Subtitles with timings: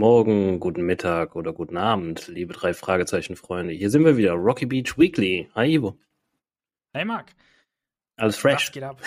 [0.00, 3.74] Morgen, guten Mittag oder guten Abend, liebe drei Fragezeichen Freunde.
[3.74, 5.50] Hier sind wir wieder, Rocky Beach Weekly.
[5.54, 5.98] Hi Ivo.
[6.94, 7.34] Hey Marc.
[8.16, 8.68] Alles fresh.
[8.68, 9.02] Was geht ab?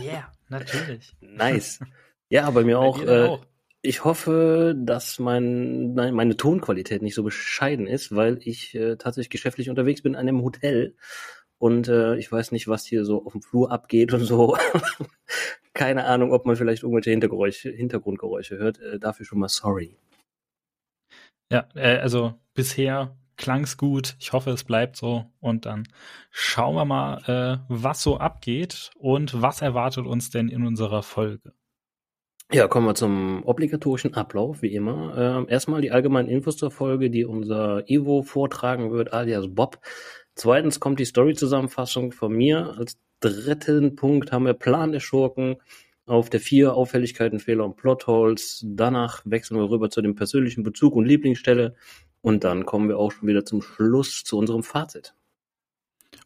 [0.00, 1.16] yeah, natürlich.
[1.20, 1.80] Nice.
[2.28, 3.02] Ja, bei mir Bei auch.
[3.02, 3.44] Äh, auch.
[3.82, 9.30] ich hoffe, dass mein, nein, meine Tonqualität nicht so bescheiden ist, weil ich äh, tatsächlich
[9.30, 10.94] geschäftlich unterwegs bin an einem Hotel
[11.58, 14.56] und äh, ich weiß nicht, was hier so auf dem Flur abgeht und so.
[15.74, 18.78] Keine Ahnung, ob man vielleicht irgendwelche Hintergeräusche, Hintergrundgeräusche hört.
[18.78, 19.96] Äh, dafür schon mal sorry.
[21.50, 24.16] Ja, äh, also bisher klang's gut.
[24.20, 25.24] Ich hoffe, es bleibt so.
[25.40, 25.88] Und dann
[26.30, 31.52] schauen wir mal, äh, was so abgeht und was erwartet uns denn in unserer Folge.
[32.52, 35.16] Ja, kommen wir zum obligatorischen Ablauf, wie immer.
[35.16, 39.78] Ähm, erstmal die allgemeinen Infos zur Folge, die unser Ivo vortragen wird, alias Bob.
[40.34, 42.74] Zweitens kommt die Story-Zusammenfassung von mir.
[42.76, 45.56] Als dritten Punkt haben wir Plan der Schurken.
[46.10, 48.66] Auf der vier Auffälligkeiten, Fehler und Plotholes.
[48.66, 51.76] Danach wechseln wir rüber zu dem persönlichen Bezug und Lieblingsstelle.
[52.20, 55.14] Und dann kommen wir auch schon wieder zum Schluss zu unserem Fazit.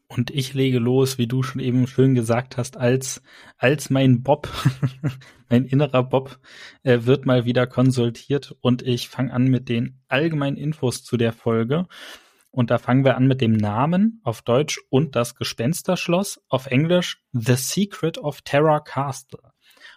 [0.08, 3.20] Und ich lege los, wie du schon eben schön gesagt hast, als,
[3.58, 4.48] als mein Bob,
[5.50, 6.38] mein innerer Bob,
[6.82, 11.34] äh, wird mal wieder konsultiert und ich fange an mit den allgemeinen Infos zu der
[11.34, 11.88] Folge.
[12.50, 17.22] Und da fangen wir an mit dem Namen auf Deutsch und das Gespensterschloss auf Englisch
[17.32, 19.53] The Secret of Terror Castle.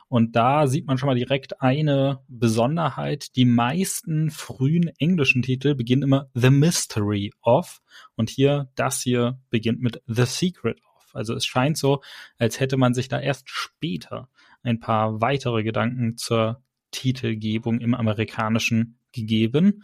[0.10, 3.36] Und da sieht man schon mal direkt eine Besonderheit.
[3.36, 7.82] Die meisten frühen englischen Titel beginnen immer The Mystery of.
[8.16, 11.16] Und hier, das hier beginnt mit The Secret of.
[11.16, 12.02] Also es scheint so,
[12.38, 14.30] als hätte man sich da erst später
[14.64, 16.62] ein paar weitere Gedanken zur
[16.92, 19.84] Titelgebung im Amerikanischen gegeben.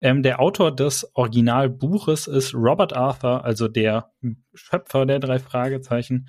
[0.00, 4.12] Ähm, der Autor des Originalbuches ist Robert Arthur, also der
[4.54, 6.28] Schöpfer der drei Fragezeichen.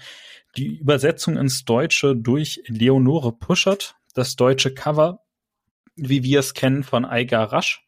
[0.58, 3.95] Die Übersetzung ins Deutsche durch Leonore Puschert.
[4.13, 5.22] Das deutsche Cover,
[5.95, 7.88] wie wir es kennen, von Eigar Rasch.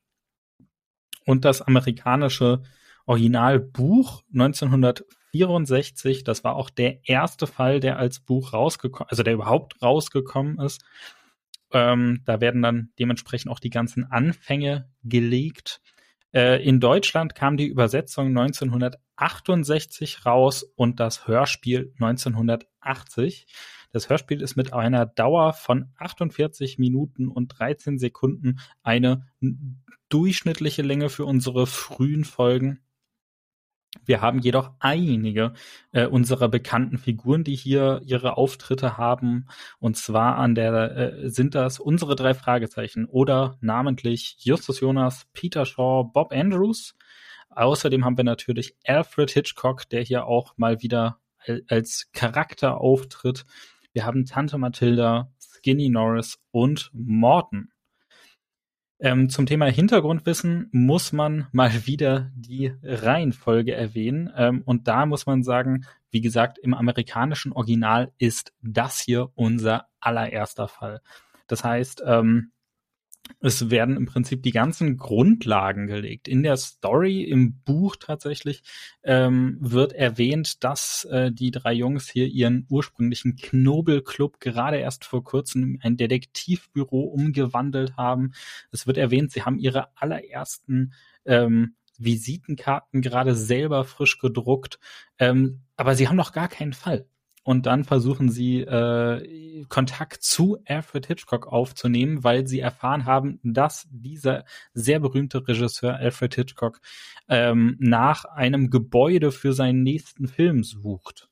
[1.26, 2.64] Und das amerikanische
[3.06, 6.24] Originalbuch 1964.
[6.24, 10.82] Das war auch der erste Fall, der als Buch rausgekommen, also der überhaupt rausgekommen ist.
[11.74, 15.82] Ähm, da werden dann dementsprechend auch die ganzen Anfänge gelegt.
[16.34, 23.46] Äh, in Deutschland kam die Übersetzung 1968 raus und das Hörspiel 1980.
[23.92, 29.28] Das Hörspiel ist mit einer Dauer von 48 Minuten und 13 Sekunden eine
[30.10, 32.80] durchschnittliche Länge für unsere frühen Folgen.
[34.06, 35.54] Wir haben jedoch einige
[35.92, 39.48] äh, unserer bekannten Figuren, die hier ihre Auftritte haben.
[39.80, 45.66] Und zwar an der äh, sind das unsere drei Fragezeichen oder namentlich Justus Jonas, Peter
[45.66, 46.96] Shaw, Bob Andrews.
[47.50, 51.20] Außerdem haben wir natürlich Alfred Hitchcock, der hier auch mal wieder
[51.68, 53.46] als Charakter auftritt.
[53.92, 57.73] Wir haben Tante Mathilda, Skinny Norris und Morton.
[59.04, 64.32] Ähm, zum Thema Hintergrundwissen muss man mal wieder die Reihenfolge erwähnen.
[64.34, 69.88] Ähm, und da muss man sagen, wie gesagt, im amerikanischen Original ist das hier unser
[70.00, 71.02] allererster Fall.
[71.48, 72.53] Das heißt, ähm,
[73.40, 76.28] es werden im Prinzip die ganzen Grundlagen gelegt.
[76.28, 78.64] In der Story, im Buch tatsächlich,
[79.04, 85.24] ähm, wird erwähnt, dass äh, die drei Jungs hier ihren ursprünglichen Knobelclub gerade erst vor
[85.24, 88.34] kurzem in ein Detektivbüro umgewandelt haben.
[88.72, 90.94] Es wird erwähnt, sie haben ihre allerersten
[91.26, 94.80] ähm, Visitenkarten gerade selber frisch gedruckt,
[95.20, 97.08] ähm, aber sie haben noch gar keinen Fall
[97.44, 103.88] und dann versuchen sie äh, Kontakt zu Alfred Hitchcock aufzunehmen, weil sie erfahren haben, dass
[103.92, 106.80] dieser sehr berühmte Regisseur Alfred Hitchcock
[107.28, 111.30] ähm, nach einem Gebäude für seinen nächsten Film sucht.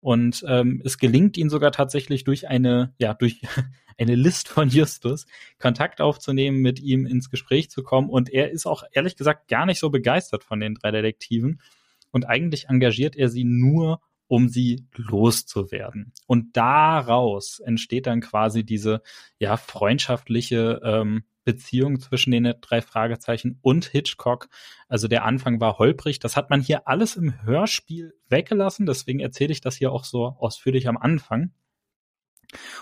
[0.00, 3.40] Und ähm, es gelingt ihnen sogar tatsächlich durch eine, ja, durch
[3.98, 5.26] eine List von Justus
[5.58, 8.10] Kontakt aufzunehmen, mit ihm ins Gespräch zu kommen.
[8.10, 11.62] Und er ist auch ehrlich gesagt gar nicht so begeistert von den drei Detektiven.
[12.10, 16.12] Und eigentlich engagiert er sie nur, um sie loszuwerden.
[16.26, 19.02] Und daraus entsteht dann quasi diese
[19.38, 24.48] ja freundschaftliche ähm, Beziehung zwischen den drei Fragezeichen und Hitchcock.
[24.88, 26.18] Also der Anfang war holprig.
[26.18, 28.84] Das hat man hier alles im Hörspiel weggelassen.
[28.84, 31.52] Deswegen erzähle ich das hier auch so ausführlich am Anfang.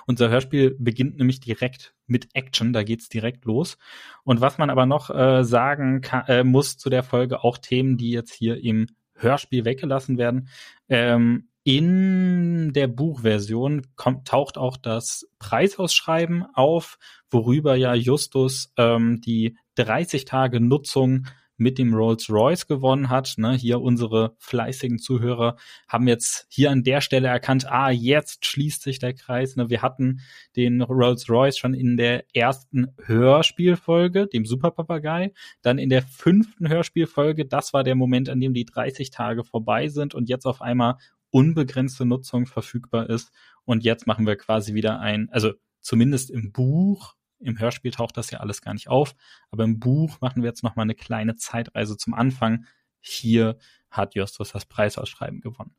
[0.07, 3.79] Unser Hörspiel beginnt nämlich direkt mit Action, da geht's direkt los.
[4.23, 7.97] Und was man aber noch äh, sagen kann, äh, muss zu der Folge, auch Themen,
[7.97, 10.49] die jetzt hier im Hörspiel weggelassen werden.
[10.89, 16.99] Ähm, in der Buchversion kommt, taucht auch das Preisausschreiben auf,
[17.31, 21.27] worüber ja Justus ähm, die 30 Tage Nutzung
[21.57, 23.35] mit dem Rolls-Royce gewonnen hat.
[23.37, 25.57] Ne, hier unsere fleißigen Zuhörer
[25.89, 29.57] haben jetzt hier an der Stelle erkannt, ah, jetzt schließt sich der Kreis.
[29.57, 30.21] Ne, wir hatten
[30.57, 37.73] den Rolls-Royce schon in der ersten Hörspielfolge, dem Superpapagei, dann in der fünften Hörspielfolge, das
[37.73, 40.97] war der Moment, an dem die 30 Tage vorbei sind und jetzt auf einmal
[41.31, 43.33] unbegrenzte Nutzung verfügbar ist.
[43.65, 48.31] Und jetzt machen wir quasi wieder ein, also zumindest im Buch, im Hörspiel taucht das
[48.31, 49.15] ja alles gar nicht auf,
[49.51, 52.67] aber im Buch machen wir jetzt noch mal eine kleine Zeitreise zum Anfang.
[53.01, 53.59] Hier
[53.91, 55.77] hat Justus das Preisausschreiben gewonnen.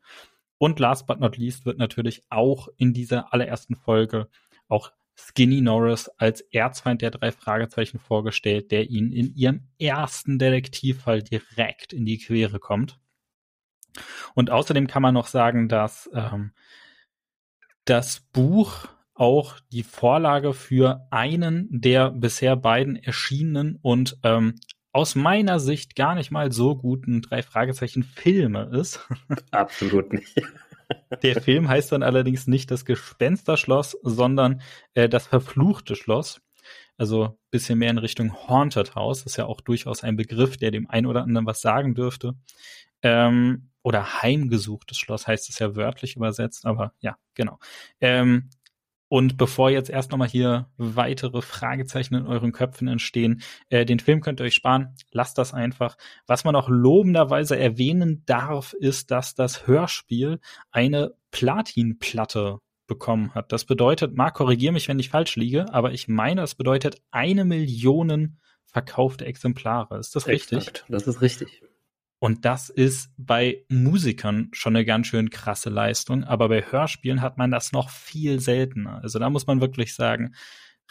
[0.58, 4.30] Und last but not least wird natürlich auch in dieser allerersten Folge
[4.68, 11.24] auch Skinny Norris als Erzfeind der drei Fragezeichen vorgestellt, der ihnen in ihrem ersten Detektivfall
[11.24, 13.00] direkt in die Quere kommt.
[14.34, 16.52] Und außerdem kann man noch sagen, dass ähm,
[17.86, 24.56] das Buch auch die Vorlage für einen der bisher beiden erschienenen und ähm,
[24.92, 29.02] aus meiner Sicht gar nicht mal so guten drei Fragezeichen Filme ist.
[29.52, 30.42] Absolut nicht.
[31.24, 34.62] Der Film heißt dann allerdings nicht das Gespensterschloss, sondern
[34.94, 36.42] äh, das verfluchte Schloss.
[36.98, 39.24] Also bisschen mehr in Richtung Haunted House.
[39.24, 42.36] Das ist ja auch durchaus ein Begriff, der dem einen oder anderen was sagen dürfte.
[43.02, 47.60] Ähm, oder heimgesuchtes Schloss heißt es ja wörtlich übersetzt, aber ja, genau.
[48.00, 48.50] Ähm,
[49.08, 54.22] und bevor jetzt erst nochmal hier weitere Fragezeichen in euren Köpfen entstehen, äh, den Film
[54.22, 55.98] könnt ihr euch sparen, lasst das einfach.
[56.28, 60.40] Was man auch lobenderweise erwähnen darf, ist, dass das Hörspiel
[60.72, 63.52] eine Platinplatte bekommen hat.
[63.52, 67.46] Das bedeutet, Marc, korrigier mich, wenn ich falsch liege, aber ich meine, es bedeutet eine
[67.46, 70.00] Million verkaufte Exemplare.
[70.00, 70.84] Ist das Exakt, richtig?
[70.90, 71.62] Das ist richtig.
[72.20, 77.38] Und das ist bei Musikern schon eine ganz schön krasse Leistung, aber bei Hörspielen hat
[77.38, 79.02] man das noch viel seltener.
[79.04, 80.34] Also da muss man wirklich sagen,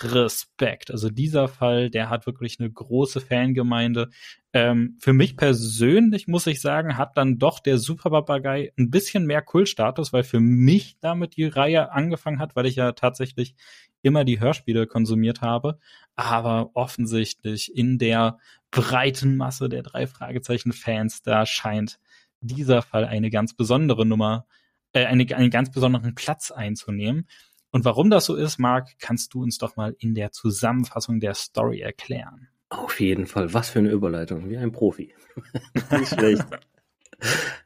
[0.01, 0.91] Respekt.
[0.91, 4.11] Also dieser Fall, der hat wirklich eine große Fangemeinde.
[4.53, 9.27] Ähm, für mich persönlich muss ich sagen, hat dann doch der Super Papagei ein bisschen
[9.27, 13.55] mehr Kultstatus, weil für mich damit die Reihe angefangen hat, weil ich ja tatsächlich
[14.03, 15.79] immer die Hörspiele konsumiert habe.
[16.17, 18.39] Aber offensichtlich in der
[18.71, 21.99] breiten Masse der drei Fragezeichen-Fans, da scheint
[22.41, 24.47] dieser Fall eine ganz besondere Nummer,
[24.93, 27.29] äh, eine, einen ganz besonderen Platz einzunehmen.
[27.75, 31.35] Und warum das so ist, Marc, kannst du uns doch mal in der Zusammenfassung der
[31.35, 32.47] Story erklären.
[32.69, 33.53] Auf jeden Fall.
[33.53, 34.49] Was für eine Überleitung.
[34.49, 35.13] Wie ein Profi.
[35.91, 36.45] Nicht schlecht.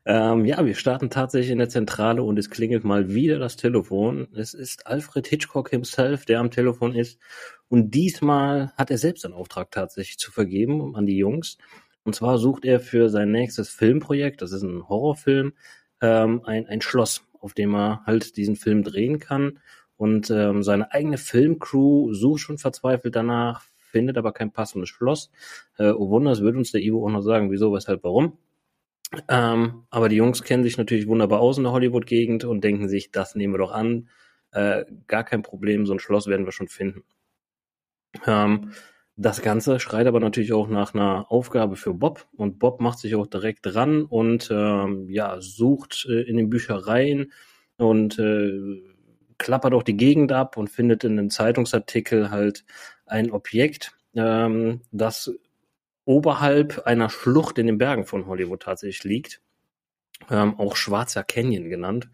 [0.07, 4.29] ähm, ja, wir starten tatsächlich in der Zentrale und es klingelt mal wieder das Telefon.
[4.35, 7.19] Es ist Alfred Hitchcock himself, der am Telefon ist.
[7.69, 11.59] Und diesmal hat er selbst einen Auftrag tatsächlich zu vergeben an die Jungs.
[12.05, 15.53] Und zwar sucht er für sein nächstes Filmprojekt, das ist ein Horrorfilm,
[16.01, 19.59] ähm, ein, ein Schloss, auf dem er halt diesen Film drehen kann.
[19.99, 25.31] Und ähm, seine eigene Filmcrew sucht schon verzweifelt danach, findet aber kein passendes Schloss.
[25.77, 28.39] Äh, oh Wunder, das wird uns der Ivo auch noch sagen, wieso, weshalb, warum.
[29.29, 33.11] Ähm, aber die Jungs kennen sich natürlich wunderbar aus in der Hollywood-Gegend und denken sich,
[33.11, 34.09] das nehmen wir doch an.
[34.53, 37.03] Äh, gar kein Problem, so ein Schloss werden wir schon finden.
[38.27, 38.71] Ähm,
[39.17, 43.17] das Ganze schreit aber natürlich auch nach einer Aufgabe für Bob und Bob macht sich
[43.17, 47.33] auch direkt dran und ähm, ja sucht äh, in den Büchereien
[47.79, 48.53] und äh,
[49.39, 52.65] klappert auch die Gegend ab und findet in einem Zeitungsartikel halt
[53.07, 55.33] ein Objekt, ähm, das
[56.05, 59.41] oberhalb einer Schlucht in den Bergen von Hollywood tatsächlich liegt.
[60.31, 62.09] Ähm, auch Schwarzer Canyon genannt.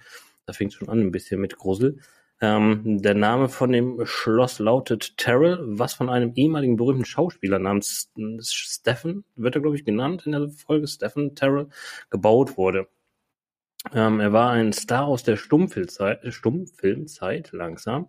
[0.46, 2.01] Da fängt schon an ein bisschen mit Grusel.
[2.41, 8.10] Ähm, der Name von dem Schloss lautet Terrell, was von einem ehemaligen berühmten Schauspieler namens
[8.41, 11.69] Stephen, wird er glaube ich genannt in der Folge, Stephen Terrell,
[12.10, 12.89] gebaut wurde.
[13.93, 18.08] Ähm, er war ein Star aus der Stummfilmzeit, Stummfilmzeit langsam.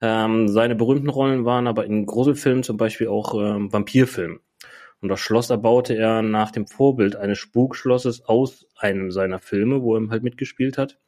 [0.00, 4.40] Ähm, seine berühmten Rollen waren aber in Gruselfilmen zum Beispiel auch ähm, Vampirfilmen.
[5.00, 9.96] Und das Schloss erbaute er nach dem Vorbild eines Spukschlosses aus einem seiner Filme, wo
[9.96, 10.98] er halt mitgespielt hat.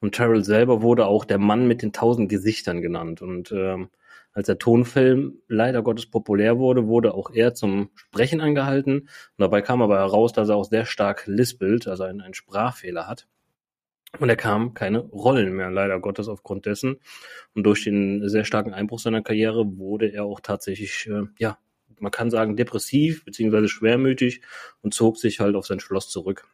[0.00, 3.22] Und Terrell selber wurde auch der Mann mit den tausend Gesichtern genannt.
[3.22, 3.90] Und ähm,
[4.32, 9.00] als der Tonfilm leider Gottes populär wurde, wurde auch er zum Sprechen angehalten.
[9.00, 13.06] Und dabei kam aber heraus, dass er auch sehr stark lispelt, also einen, einen Sprachfehler
[13.08, 13.26] hat.
[14.18, 16.96] Und er kam keine Rollen mehr, leider Gottes, aufgrund dessen.
[17.54, 21.58] Und durch den sehr starken Einbruch seiner Karriere wurde er auch tatsächlich, äh, ja,
[21.98, 24.42] man kann sagen, depressiv beziehungsweise schwermütig
[24.82, 26.48] und zog sich halt auf sein Schloss zurück.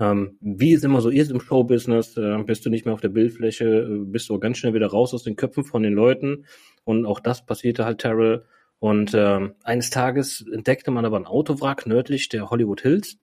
[0.00, 3.10] Ähm, wie es immer so ist im Showbusiness, äh, bist du nicht mehr auf der
[3.10, 6.46] Bildfläche, äh, bist du ganz schnell wieder raus aus den Köpfen von den Leuten.
[6.84, 8.44] Und auch das passierte halt Terrell.
[8.80, 13.18] Und äh, eines Tages entdeckte man aber ein Autowrack nördlich der Hollywood Hills.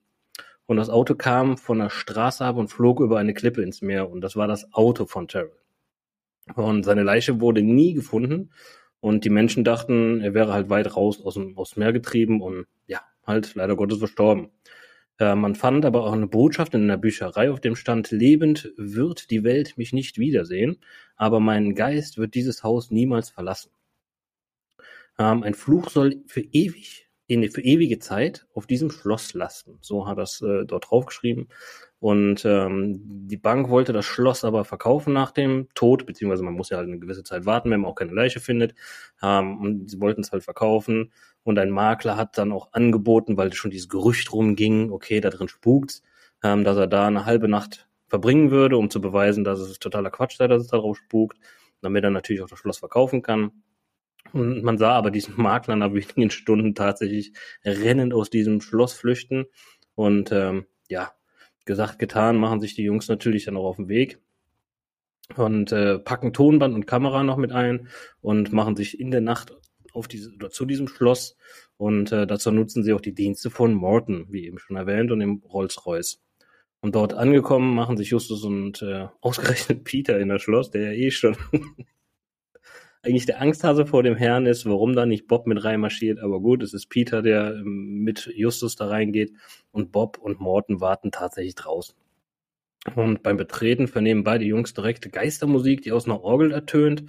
[0.66, 4.10] Und das Auto kam von der Straße ab und flog über eine Klippe ins Meer.
[4.10, 5.52] Und das war das Auto von Terrell.
[6.54, 8.50] Und seine Leiche wurde nie gefunden.
[9.00, 12.40] Und die Menschen dachten, er wäre halt weit raus aus dem, aus dem Meer getrieben
[12.40, 14.50] und ja, halt leider Gottes verstorben.
[15.22, 19.30] Äh, man fand aber auch eine Botschaft in der Bücherei, auf dem stand, lebend wird
[19.30, 20.78] die Welt mich nicht wiedersehen,
[21.14, 23.70] aber mein Geist wird dieses Haus niemals verlassen.
[25.20, 29.78] Ähm, ein Fluch soll für ewig, für ewige Zeit auf diesem Schloss lasten.
[29.80, 31.48] So hat es äh, dort draufgeschrieben.
[32.02, 36.68] Und ähm, die Bank wollte das Schloss aber verkaufen nach dem Tod, beziehungsweise man muss
[36.68, 38.74] ja halt eine gewisse Zeit warten, wenn man auch keine Leiche findet.
[39.22, 41.12] Ähm, und sie wollten es halt verkaufen.
[41.44, 45.46] Und ein Makler hat dann auch angeboten, weil schon dieses Gerücht rumging, okay, da drin
[45.46, 46.02] spukt's,
[46.42, 50.10] ähm, dass er da eine halbe Nacht verbringen würde, um zu beweisen, dass es totaler
[50.10, 51.38] Quatsch sei, dass es da drauf spukt,
[51.82, 53.62] damit er natürlich auch das Schloss verkaufen kann.
[54.32, 57.32] Und man sah aber diesen Makler nach wenigen Stunden tatsächlich
[57.64, 59.44] rennend aus diesem Schloss flüchten.
[59.94, 61.12] Und ähm, ja,
[61.64, 64.18] gesagt, getan, machen sich die Jungs natürlich dann auch auf den Weg
[65.36, 67.88] und äh, packen Tonband und Kamera noch mit ein
[68.20, 69.56] und machen sich in der Nacht
[69.92, 71.36] auf diese oder zu diesem Schloss
[71.76, 75.20] und äh, dazu nutzen sie auch die Dienste von Morton, wie eben schon erwähnt, und
[75.20, 76.20] dem Rolls-Royce.
[76.80, 80.92] Und dort angekommen machen sich Justus und äh, ausgerechnet Peter in das Schloss, der ja
[80.92, 81.36] eh schon
[83.02, 86.20] eigentlich der Angsthase vor dem Herrn ist, warum da nicht Bob mit reinmarschiert.
[86.20, 89.32] Aber gut, es ist Peter, der ähm, mit Justus da reingeht
[89.72, 91.94] und Bob und Morten warten tatsächlich draußen.
[92.94, 97.04] Und beim Betreten vernehmen beide Jungs direkte Geistermusik, die aus einer Orgel ertönt.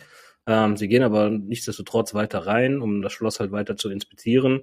[0.46, 4.62] Ähm, sie gehen aber nichtsdestotrotz weiter rein, um das Schloss halt weiter zu inspizieren.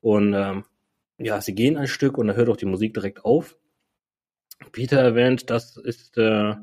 [0.00, 0.64] Und ähm,
[1.18, 3.56] ja, sie gehen ein Stück und da hört auch die Musik direkt auf.
[4.72, 6.54] Peter erwähnt, das ist äh,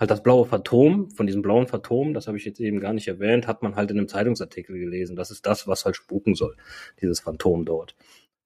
[0.00, 3.06] halt das blaue Phantom, von diesem blauen Phantom, das habe ich jetzt eben gar nicht
[3.06, 5.14] erwähnt, hat man halt in einem Zeitungsartikel gelesen.
[5.14, 6.56] Das ist das, was halt spuken soll,
[7.00, 7.94] dieses Phantom dort.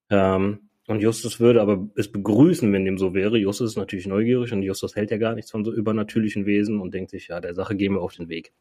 [0.09, 3.37] Ähm, und Justus würde aber es begrüßen, wenn dem so wäre.
[3.37, 6.93] Justus ist natürlich neugierig und Justus hält ja gar nichts von so übernatürlichen Wesen und
[6.93, 8.53] denkt sich, ja, der Sache gehen wir auf den Weg.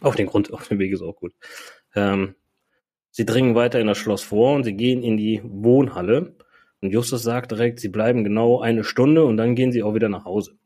[0.00, 1.34] Auf den Grund, auf den Weg ist auch gut.
[1.94, 2.34] Ähm,
[3.10, 6.34] sie dringen weiter in das Schloss vor und sie gehen in die Wohnhalle.
[6.80, 10.08] Und Justus sagt direkt, sie bleiben genau eine Stunde und dann gehen sie auch wieder
[10.08, 10.56] nach Hause.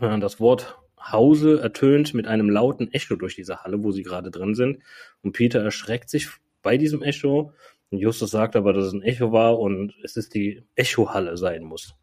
[0.00, 4.30] Äh, das Wort Hause ertönt mit einem lauten Echo durch diese Halle, wo sie gerade
[4.30, 4.82] drin sind.
[5.22, 6.28] Und Peter erschreckt sich
[6.62, 7.52] bei diesem Echo.
[7.90, 11.64] Und Justus sagt aber, dass es ein Echo war und es ist die Echohalle sein
[11.64, 11.94] muss.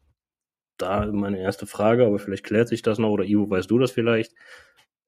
[0.78, 3.92] Da meine erste Frage, aber vielleicht klärt sich das noch oder Ivo, weißt du das
[3.92, 4.34] vielleicht?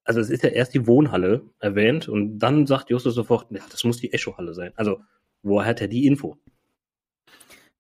[0.04, 3.84] Also es ist ja erst die Wohnhalle erwähnt und dann sagt Justus sofort, ja, das
[3.84, 4.72] muss die Echohalle sein.
[4.76, 5.02] Also
[5.42, 6.38] woher hat er die Info?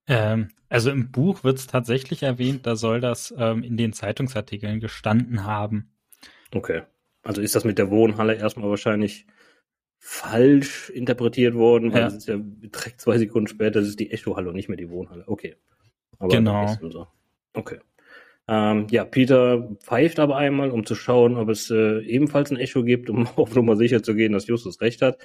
[0.07, 4.79] Ähm, also im Buch wird es tatsächlich erwähnt, da soll das ähm, in den Zeitungsartikeln
[4.79, 5.91] gestanden haben.
[6.53, 6.83] Okay.
[7.23, 9.27] Also ist das mit der Wohnhalle erstmal wahrscheinlich
[9.99, 12.07] falsch interpretiert worden, weil ja.
[12.07, 14.89] es ist ja direkt zwei Sekunden später, das ist die Echohalle und nicht mehr die
[14.89, 15.23] Wohnhalle.
[15.27, 15.55] Okay.
[16.19, 16.67] Aber genau.
[16.89, 17.07] So.
[17.53, 17.79] Okay.
[18.47, 22.83] Ähm, ja, Peter pfeift aber einmal, um zu schauen, ob es äh, ebenfalls ein Echo
[22.83, 25.17] gibt, um auf Nummer sicher zu gehen, dass Justus recht hat.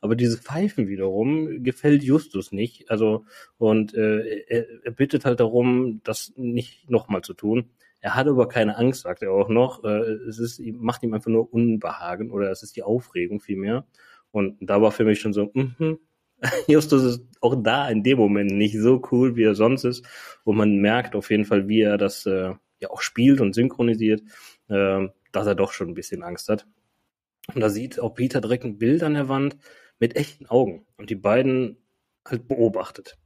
[0.00, 2.90] Aber dieses Pfeifen wiederum gefällt Justus nicht.
[2.90, 3.24] Also,
[3.58, 7.70] und äh, er, er bittet halt darum, das nicht nochmal zu tun.
[8.00, 9.84] Er hat aber keine Angst, sagt er auch noch.
[9.84, 13.84] Äh, es ist, macht ihm einfach nur Unbehagen oder es ist die Aufregung vielmehr.
[14.30, 15.98] Und da war für mich schon so, mhm,
[16.68, 20.04] Justus ist auch da in dem Moment nicht so cool, wie er sonst ist.
[20.44, 24.22] Und man merkt auf jeden Fall, wie er das äh, ja auch spielt und synchronisiert,
[24.68, 26.66] äh, dass er doch schon ein bisschen Angst hat.
[27.54, 29.56] Und da sieht auch Peter direkt ein Bild an der Wand
[30.00, 31.76] mit echten Augen und die beiden
[32.26, 33.18] halt beobachtet.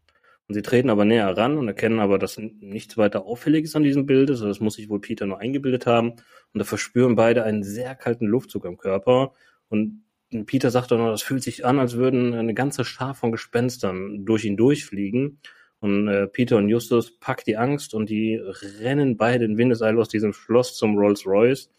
[0.46, 4.04] Und sie treten aber näher ran und erkennen aber, dass nichts weiter auffälliges an diesem
[4.04, 4.40] Bild ist.
[4.40, 6.10] Also das muss sich wohl Peter nur eingebildet haben.
[6.10, 9.32] Und da verspüren beide einen sehr kalten Luftzug am Körper.
[9.68, 10.04] Und
[10.44, 14.44] Peter sagt dann, das fühlt sich an, als würden eine ganze Schar von Gespenstern durch
[14.44, 15.38] ihn durchfliegen.
[15.80, 20.08] Und äh, Peter und Justus packt die Angst und die rennen beide in Windeseil aus
[20.08, 21.70] diesem Schloss zum Rolls Royce.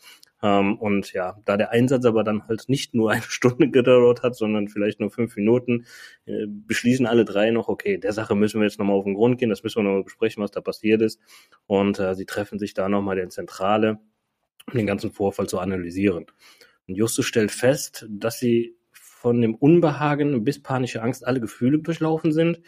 [0.45, 4.35] Ähm, und ja, da der Einsatz aber dann halt nicht nur eine Stunde gedauert hat,
[4.35, 5.85] sondern vielleicht nur fünf Minuten,
[6.27, 9.39] äh, beschließen alle drei noch, okay, der Sache müssen wir jetzt nochmal auf den Grund
[9.39, 11.19] gehen, das müssen wir nochmal besprechen, was da passiert ist.
[11.65, 13.99] Und äh, sie treffen sich da nochmal in Zentrale,
[14.71, 16.27] um den ganzen Vorfall zu analysieren.
[16.87, 22.31] Und Justus stellt fest, dass sie von dem Unbehagen bis panische Angst alle Gefühle durchlaufen
[22.31, 22.61] sind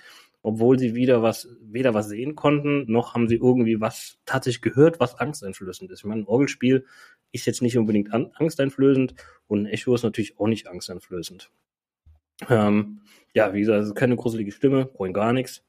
[0.47, 4.97] obwohl sie wieder was, weder was sehen konnten, noch haben sie irgendwie was tatsächlich gehört,
[4.97, 5.99] was angsteinflößend ist.
[5.99, 6.85] Ich meine, ein Orgelspiel
[7.33, 9.13] ist jetzt nicht unbedingt an, angsteinflößend
[9.47, 11.51] und ein Echo ist natürlich auch nicht angsteinflößend.
[12.47, 13.01] Ähm,
[13.33, 15.65] ja, wie gesagt, es ist keine gruselige Stimme, wollen gar nichts.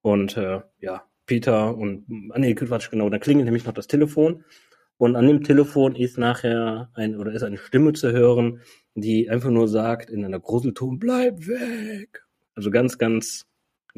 [0.00, 4.44] Und äh, ja, Peter und, ah nee, Quatsch, genau, da klingelt nämlich noch das Telefon.
[4.96, 8.62] Und an dem Telefon ist nachher ein, oder ist eine Stimme zu hören,
[8.94, 12.24] die einfach nur sagt in einer Gruselton, bleib weg.
[12.54, 13.46] Also ganz, ganz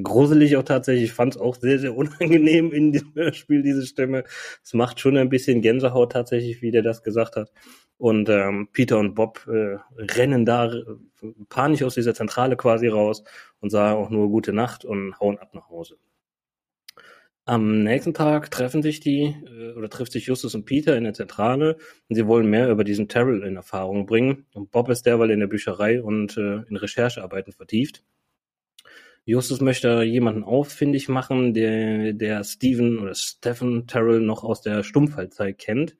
[0.03, 1.05] gruselig auch tatsächlich.
[1.05, 4.25] Ich fand es auch sehr, sehr unangenehm in diesem Hörspiel, diese Stimme.
[4.63, 7.53] Es macht schon ein bisschen Gänsehaut tatsächlich, wie der das gesagt hat.
[7.99, 10.85] Und ähm, Peter und Bob äh, rennen da äh,
[11.49, 13.25] panisch aus dieser Zentrale quasi raus
[13.61, 15.97] und sagen auch nur gute Nacht und hauen ab nach Hause.
[17.45, 21.15] Am nächsten Tag treffen sich die, äh, oder trifft sich Justus und Peter in der
[21.15, 21.79] Zentrale
[22.09, 24.47] und sie wollen mehr über diesen Terrell in Erfahrung bringen.
[24.53, 28.05] Und Bob ist derweil in der Bücherei und äh, in Recherchearbeiten vertieft.
[29.29, 35.59] Justus möchte jemanden auffindig machen, der, der Steven oder Stephen Terrell noch aus der Stummfallzeit
[35.59, 35.97] kennt.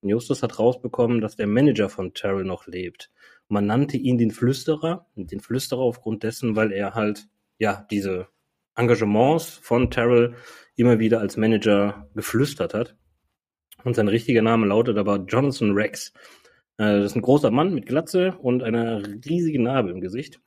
[0.00, 3.10] Und Justus hat rausbekommen, dass der Manager von Terrell noch lebt.
[3.48, 7.26] Man nannte ihn den Flüsterer, den Flüsterer aufgrund dessen, weil er halt,
[7.58, 8.28] ja, diese
[8.76, 10.36] Engagements von Terrell
[10.76, 12.94] immer wieder als Manager geflüstert hat.
[13.82, 16.12] Und sein richtiger Name lautet aber Jonathan Rex.
[16.76, 20.40] Äh, das ist ein großer Mann mit Glatze und einer riesigen Narbe im Gesicht.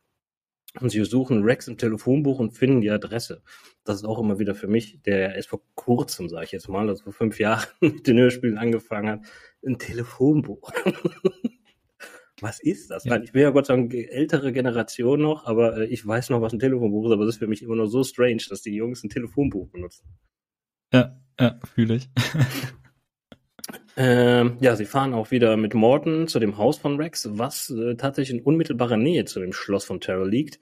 [0.80, 3.44] Und sie suchen Rex im Telefonbuch und finden die Adresse.
[3.84, 6.88] Das ist auch immer wieder für mich, der erst vor kurzem, sage ich jetzt mal,
[6.88, 9.20] also vor fünf Jahren mit den Hörspielen angefangen hat,
[9.66, 10.72] ein Telefonbuch.
[12.42, 13.04] was ist das?
[13.04, 13.22] Ja.
[13.22, 16.54] Ich bin ja Gott sei Dank ältere Generation noch, aber äh, ich weiß noch, was
[16.54, 19.04] ein Telefonbuch ist, aber es ist für mich immer noch so strange, dass die Jungs
[19.04, 20.08] ein Telefonbuch benutzen.
[20.94, 22.10] Ja, ja, fühle ich.
[23.98, 27.96] ähm, ja, sie fahren auch wieder mit Morton zu dem Haus von Rex, was äh,
[27.96, 30.60] tatsächlich in unmittelbarer Nähe zu dem Schloss von Terrell liegt.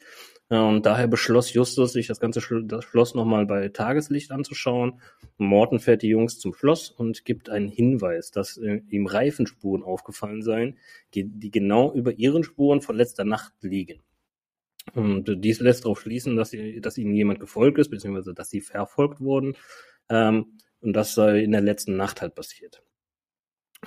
[0.50, 5.00] Und daher beschloss Justus, sich das ganze Schlo das Schloss nochmal bei Tageslicht anzuschauen.
[5.38, 10.42] Morton fährt die Jungs zum Schloss und gibt einen Hinweis, dass äh, ihm Reifenspuren aufgefallen
[10.42, 10.78] seien,
[11.14, 14.02] die genau über ihren Spuren von letzter Nacht liegen.
[14.96, 18.62] Und dies lässt darauf schließen, dass, sie, dass ihnen jemand gefolgt ist, beziehungsweise dass sie
[18.62, 19.56] verfolgt wurden.
[20.10, 22.82] Ähm, und das sei in der letzten Nacht halt passiert.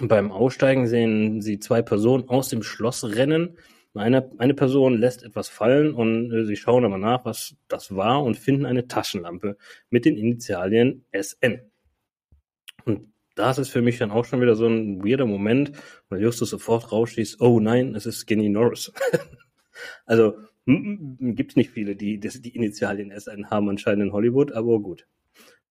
[0.00, 3.56] Beim Aussteigen sehen sie zwei Personen aus dem Schloss rennen,
[3.94, 8.22] eine, eine Person lässt etwas fallen und äh, sie schauen aber nach, was das war
[8.22, 9.56] und finden eine Taschenlampe
[9.90, 11.60] mit den Initialien SN.
[12.84, 15.72] Und das ist für mich dann auch schon wieder so ein weirder Moment,
[16.08, 18.92] weil Justus sofort rausschießt, oh nein, es ist Skinny Norris.
[20.06, 24.80] also gibt es nicht viele, die die, die Initialien SN haben anscheinend in Hollywood, aber
[24.80, 25.06] gut.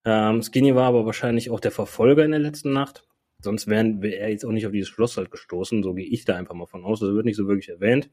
[0.05, 3.03] Ähm, Skinny war aber wahrscheinlich auch der Verfolger in der letzten Nacht
[3.41, 5.83] Sonst wäre wär er jetzt auch nicht auf dieses Schloss halt gestoßen.
[5.83, 6.99] So gehe ich da einfach mal von aus.
[6.99, 8.09] Das wird nicht so wirklich erwähnt.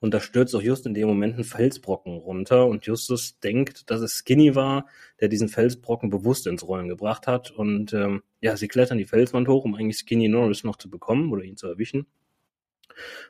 [0.00, 4.00] Und da stürzt auch just in dem Moment ein Felsbrocken runter und Justus denkt, dass
[4.00, 4.86] es Skinny war,
[5.20, 7.52] der diesen Felsbrocken bewusst ins Rollen gebracht hat.
[7.52, 11.30] Und ähm, ja, sie klettern die Felswand hoch, um eigentlich Skinny Norris noch zu bekommen
[11.30, 12.06] oder ihn zu erwischen.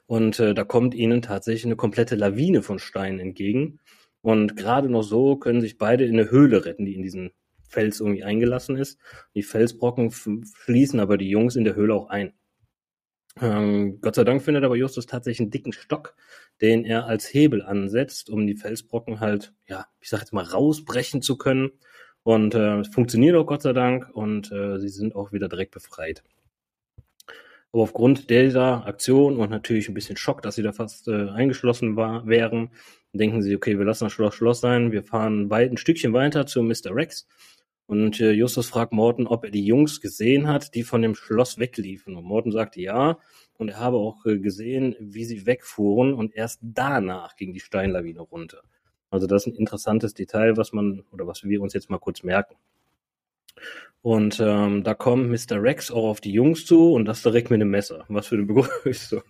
[0.06, 3.78] Und äh, da kommt ihnen tatsächlich eine komplette Lawine von Steinen entgegen.
[4.22, 7.32] Und gerade noch so können sich beide in eine Höhle retten, die in diesen
[7.72, 8.98] Fels irgendwie eingelassen ist.
[9.34, 12.32] Die Felsbrocken schließen aber die Jungs in der Höhle auch ein.
[13.40, 16.14] Ähm, Gott sei Dank findet aber Justus tatsächlich einen dicken Stock,
[16.60, 21.22] den er als Hebel ansetzt, um die Felsbrocken halt, ja, ich sag jetzt mal, rausbrechen
[21.22, 21.70] zu können.
[22.24, 25.72] Und äh, es funktioniert auch Gott sei Dank und äh, sie sind auch wieder direkt
[25.72, 26.22] befreit.
[27.72, 31.96] Aber aufgrund dieser Aktion und natürlich ein bisschen Schock, dass sie da fast äh, eingeschlossen
[31.96, 32.70] war, wären,
[33.14, 36.46] denken sie, okay, wir lassen das Schloss Schloss sein, wir fahren weit, ein Stückchen weiter
[36.46, 36.94] zu Mr.
[36.94, 37.26] Rex
[37.92, 41.58] und äh, Justus fragt Morten, ob er die Jungs gesehen hat, die von dem Schloss
[41.58, 42.16] wegliefen.
[42.16, 43.18] Und Morten sagt ja.
[43.58, 46.14] Und er habe auch äh, gesehen, wie sie wegfuhren.
[46.14, 48.62] Und erst danach ging die Steinlawine runter.
[49.10, 52.22] Also das ist ein interessantes Detail, was man oder was wir uns jetzt mal kurz
[52.22, 52.54] merken.
[54.00, 55.62] Und ähm, da kommt Mr.
[55.62, 58.06] Rex auch auf die Jungs zu und das direkt mit einem Messer.
[58.08, 59.20] Was für eine Begrüßung.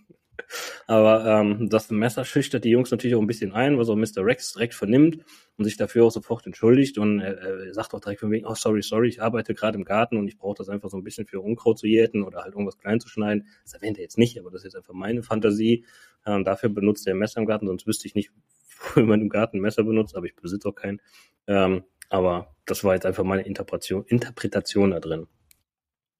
[0.87, 4.25] Aber ähm, das Messer schüchtert die Jungs natürlich auch ein bisschen ein, was auch Mr.
[4.25, 5.23] Rex direkt vernimmt
[5.57, 8.55] und sich dafür auch sofort entschuldigt und er, er sagt auch direkt von wegen, oh
[8.55, 11.25] sorry, sorry, ich arbeite gerade im Garten und ich brauche das einfach so ein bisschen
[11.25, 13.47] für Unkraut zu jäten oder halt irgendwas klein zu schneiden.
[13.63, 15.85] Das erwähnt er jetzt nicht, aber das ist jetzt einfach meine Fantasie.
[16.25, 18.31] Ähm, dafür benutzt er ein Messer im Garten, sonst wüsste ich nicht,
[18.95, 21.01] wo man im Garten ein Messer benutzt, aber ich besitze auch keinen.
[21.47, 25.27] Ähm, aber das war jetzt einfach meine Interpretation, Interpretation da drin.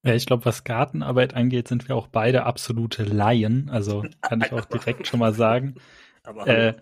[0.04, 3.70] Ja, ich glaube, was Gartenarbeit angeht, sind wir auch beide absolute Laien.
[3.70, 5.76] Also kann ich auch direkt schon mal sagen.
[6.46, 6.76] Äh,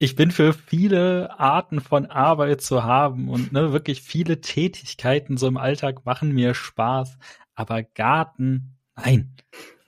[0.00, 5.46] ich bin für viele Arten von Arbeit zu haben und ne, wirklich viele Tätigkeiten so
[5.46, 7.16] im Alltag machen mir Spaß.
[7.54, 9.36] Aber Garten, nein.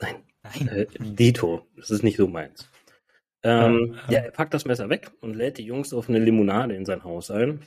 [0.00, 0.14] Nein.
[0.44, 0.68] Nein.
[0.68, 2.70] Äh, Dito, das ist nicht so meins.
[3.42, 6.74] Ähm, ja, ja, er packt das Messer weg und lädt die Jungs auf eine Limonade
[6.74, 7.60] in sein Haus ein.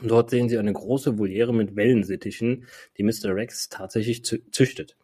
[0.00, 2.64] Dort sehen Sie eine große Voliere mit Wellensittichen,
[2.96, 3.34] die Mr.
[3.34, 4.96] Rex tatsächlich züchtet.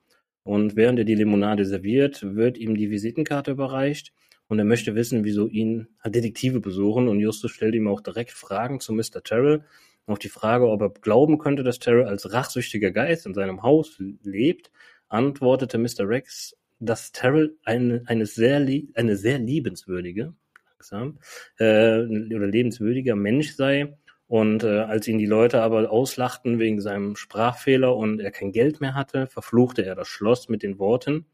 [0.44, 4.14] Und während er die Limonade serviert, wird ihm die Visitenkarte überreicht
[4.46, 8.80] und er möchte wissen, wieso ihn Detektive besuchen und Justus stellt ihm auch direkt Fragen
[8.80, 9.22] zu Mr.
[9.22, 9.64] Terrell.
[10.06, 14.02] Auf die Frage, ob er glauben könnte, dass Terrell als rachsüchtiger Geist in seinem Haus
[14.22, 14.70] lebt,
[15.08, 16.08] antwortete Mr.
[16.08, 20.32] Rex, dass Terrell eine, eine, sehr, eine sehr liebenswürdige,
[20.78, 21.18] lebenswirksam
[21.58, 23.96] äh, oder lebenswürdiger Mensch sei.
[24.28, 28.80] Und äh, als ihn die Leute aber auslachten wegen seinem Sprachfehler und er kein Geld
[28.80, 31.26] mehr hatte, verfluchte er das Schloss mit den Worten,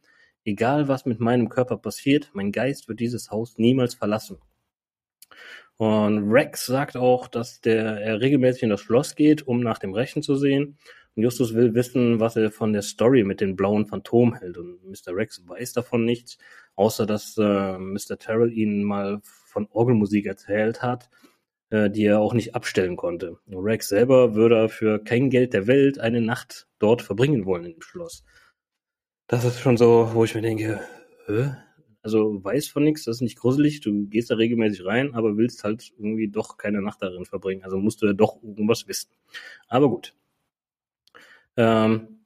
[0.44, 4.38] egal was mit meinem Körper passiert, mein Geist wird dieses Haus niemals verlassen.
[5.76, 9.92] Und Rex sagt auch, dass der, er regelmäßig in das Schloss geht, um nach dem
[9.92, 10.78] Rechen zu sehen.
[11.16, 14.56] Und Justus will wissen, was er von der Story mit den blauen Phantom hält.
[14.56, 15.16] Und Mr.
[15.16, 16.38] Rex weiß davon nichts,
[16.76, 18.18] außer dass äh, Mr.
[18.18, 21.10] Terrell ihnen mal von Orgelmusik erzählt hat,
[21.74, 23.38] äh, die er auch nicht abstellen konnte.
[23.48, 27.82] Rex selber würde für kein Geld der Welt eine Nacht dort verbringen wollen in dem
[27.82, 28.24] Schloss.
[29.26, 30.80] Das ist schon so, wo ich mir denke,
[31.26, 31.56] Hä?
[32.02, 35.64] also weiß von nichts, das ist nicht gruselig, du gehst da regelmäßig rein, aber willst
[35.64, 37.64] halt irgendwie doch keine Nacht darin verbringen.
[37.64, 39.10] Also musst du ja doch irgendwas wissen.
[39.66, 40.14] Aber gut.
[41.56, 42.24] Ähm,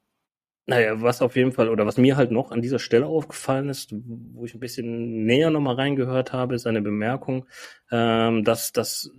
[0.67, 3.95] naja, was auf jeden Fall, oder was mir halt noch an dieser Stelle aufgefallen ist,
[4.33, 7.47] wo ich ein bisschen näher nochmal reingehört habe, ist eine Bemerkung,
[7.91, 9.11] ähm, dass, dass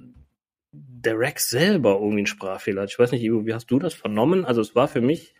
[0.72, 2.90] der Rex selber irgendwie einen Sprachfehler hat.
[2.90, 4.44] Ich weiß nicht, Ivo, wie hast du das vernommen?
[4.44, 5.34] Also es war für mich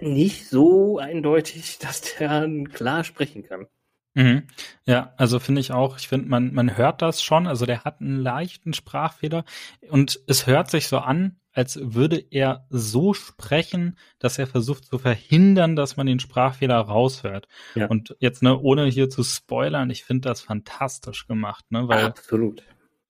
[0.00, 3.66] nicht so eindeutig, dass der klar sprechen kann.
[4.14, 4.44] Mhm.
[4.86, 8.00] Ja, also finde ich auch, ich finde, man, man hört das schon, also der hat
[8.00, 9.44] einen leichten Sprachfehler
[9.90, 14.98] und es hört sich so an, als würde er so sprechen, dass er versucht zu
[14.98, 17.46] verhindern, dass man den Sprachfehler raushört.
[17.74, 17.88] Ja.
[17.88, 22.62] Und jetzt, ne, ohne hier zu spoilern, ich finde das fantastisch gemacht, ne, weil Absolut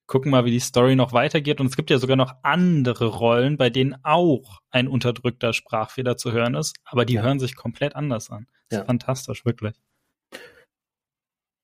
[0.07, 1.61] gucken mal, wie die Story noch weitergeht.
[1.61, 6.33] Und es gibt ja sogar noch andere Rollen, bei denen auch ein unterdrückter Sprachfehler zu
[6.33, 7.23] hören ist, aber die ja.
[7.23, 8.47] hören sich komplett anders an.
[8.69, 8.83] Das ja.
[8.83, 9.75] ist fantastisch, wirklich.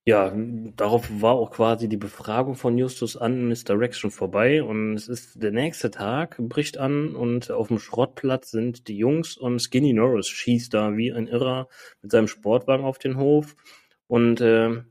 [0.04, 3.78] Ja, darauf war auch quasi die Befragung von Justus an Mr.
[3.78, 8.50] Rex schon vorbei und es ist der nächste Tag, bricht an und auf dem Schrottplatz
[8.50, 11.68] sind die Jungs und Skinny Norris schießt da wie ein Irrer
[12.00, 13.54] mit seinem Sportwagen auf den Hof
[14.08, 14.82] und äh,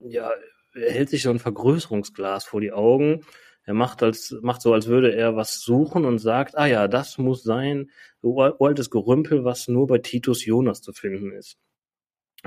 [0.00, 0.32] ja,
[0.74, 3.24] er hält sich so ein Vergrößerungsglas vor die Augen.
[3.64, 7.18] Er macht als, macht so, als würde er was suchen und sagt, ah ja, das
[7.18, 11.58] muss sein, so altes Gerümpel, was nur bei Titus Jonas zu finden ist.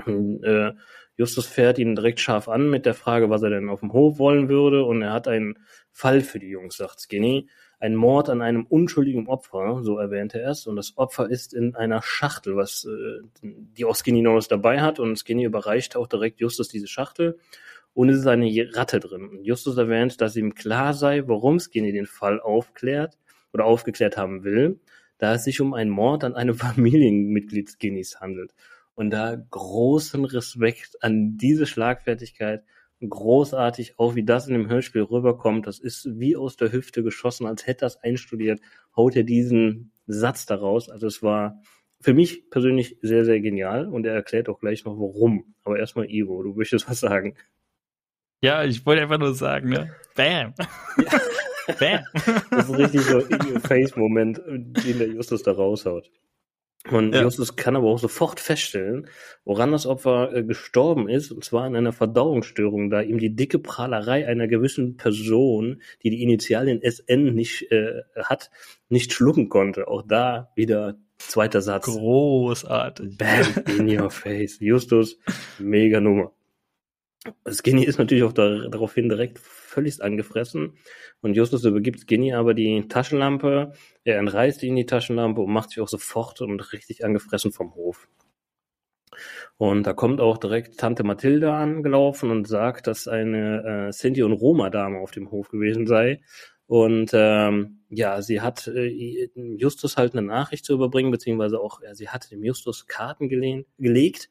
[0.06, 0.74] Und, äh,
[1.18, 4.20] Justus fährt ihn direkt scharf an mit der Frage, was er denn auf dem Hof
[4.20, 5.58] wollen würde, und er hat einen
[5.92, 7.48] Fall für die Jungs, sagt Skinny.
[7.80, 11.76] Ein Mord an einem unschuldigen Opfer, so erwähnte er es, und das Opfer ist in
[11.76, 16.42] einer Schachtel, was äh, die auch Skinny Norris dabei hat, und Skinny überreicht auch direkt
[16.42, 17.40] Justus diese Schachtel
[17.96, 19.40] und es ist eine Ratte drin.
[19.42, 23.18] Justus erwähnt, dass ihm klar sei, warum Skinny den Fall aufklärt
[23.54, 24.82] oder aufgeklärt haben will,
[25.18, 28.54] da es sich um einen Mord an einem Familienmitglied Skinnys handelt.
[28.96, 32.64] Und da großen Respekt an diese Schlagfertigkeit,
[33.02, 35.66] großartig, auch wie das in dem Hörspiel rüberkommt.
[35.66, 38.60] Das ist wie aus der Hüfte geschossen, als hätte das einstudiert,
[38.96, 40.90] haut er diesen Satz daraus.
[40.90, 41.62] Also es war
[42.02, 45.56] für mich persönlich sehr, sehr genial und er erklärt auch gleich noch warum.
[45.64, 47.36] Aber erstmal Ivo, du möchtest was sagen.
[48.46, 49.92] Ja, ich wollte einfach nur sagen, ne?
[50.16, 50.54] Bam.
[50.98, 51.20] Ja.
[51.80, 52.00] Bam.
[52.52, 56.12] Das ist richtig so ein Face-Moment, den der Justus da raushaut.
[56.92, 57.24] Und ja.
[57.24, 59.08] Justus kann aber auch sofort feststellen,
[59.44, 63.58] woran das Opfer äh, gestorben ist, und zwar an einer Verdauungsstörung, da ihm die dicke
[63.58, 68.52] Prahlerei einer gewissen Person, die die Initialien SN nicht äh, hat,
[68.90, 69.88] nicht schlucken konnte.
[69.88, 71.86] Auch da wieder zweiter Satz.
[71.86, 73.18] Großartig.
[73.18, 74.60] Bam, in your face.
[74.60, 75.18] Justus,
[75.58, 76.32] mega Nummer.
[77.50, 80.78] Skinny ist natürlich auch da, daraufhin direkt völlig angefressen
[81.22, 85.82] und Justus übergibt Skinny aber die Taschenlampe, er entreißt ihn die Taschenlampe und macht sich
[85.82, 88.08] auch sofort und richtig angefressen vom Hof.
[89.58, 94.34] Und da kommt auch direkt Tante Mathilda angelaufen und sagt, dass eine äh, Sinti- und
[94.34, 96.22] Roma-Dame auf dem Hof gewesen sei.
[96.68, 101.94] Und ähm, ja, sie hat äh, Justus halt eine Nachricht zu überbringen, beziehungsweise auch, ja,
[101.94, 104.30] sie hatte dem Justus Karten gelehnt, gelegt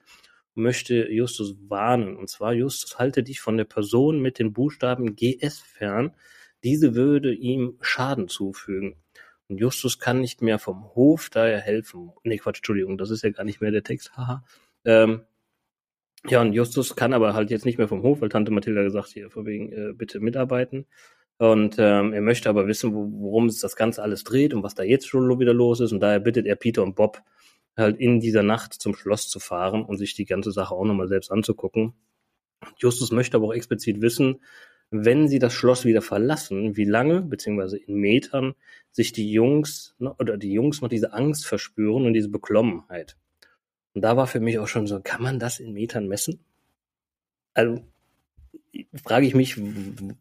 [0.54, 2.16] möchte Justus warnen.
[2.16, 6.14] Und zwar, Justus, halte dich von der Person mit den Buchstaben GS fern.
[6.62, 8.96] Diese würde ihm Schaden zufügen.
[9.48, 12.12] Und Justus kann nicht mehr vom Hof daher helfen.
[12.22, 14.44] Nee, Quatsch, Entschuldigung, das ist ja gar nicht mehr der Text, haha.
[14.84, 15.22] Ähm,
[16.26, 19.08] ja, und Justus kann aber halt jetzt nicht mehr vom Hof, weil Tante Mathilda gesagt,
[19.08, 20.86] hier, vor wegen, äh, bitte mitarbeiten.
[21.36, 24.82] Und ähm, er möchte aber wissen, worum es das Ganze alles dreht und was da
[24.82, 25.92] jetzt schon wieder los ist.
[25.92, 27.20] Und daher bittet er Peter und Bob,
[27.76, 31.08] halt in dieser Nacht zum Schloss zu fahren und sich die ganze Sache auch nochmal
[31.08, 31.94] selbst anzugucken.
[32.78, 34.40] Justus möchte aber auch explizit wissen,
[34.90, 38.54] wenn sie das Schloss wieder verlassen, wie lange, beziehungsweise in Metern,
[38.92, 43.16] sich die Jungs oder die Jungs noch diese Angst verspüren und diese Beklommenheit.
[43.94, 46.40] Und da war für mich auch schon so, kann man das in Metern messen?
[47.54, 47.84] Also
[49.04, 49.56] frage ich mich,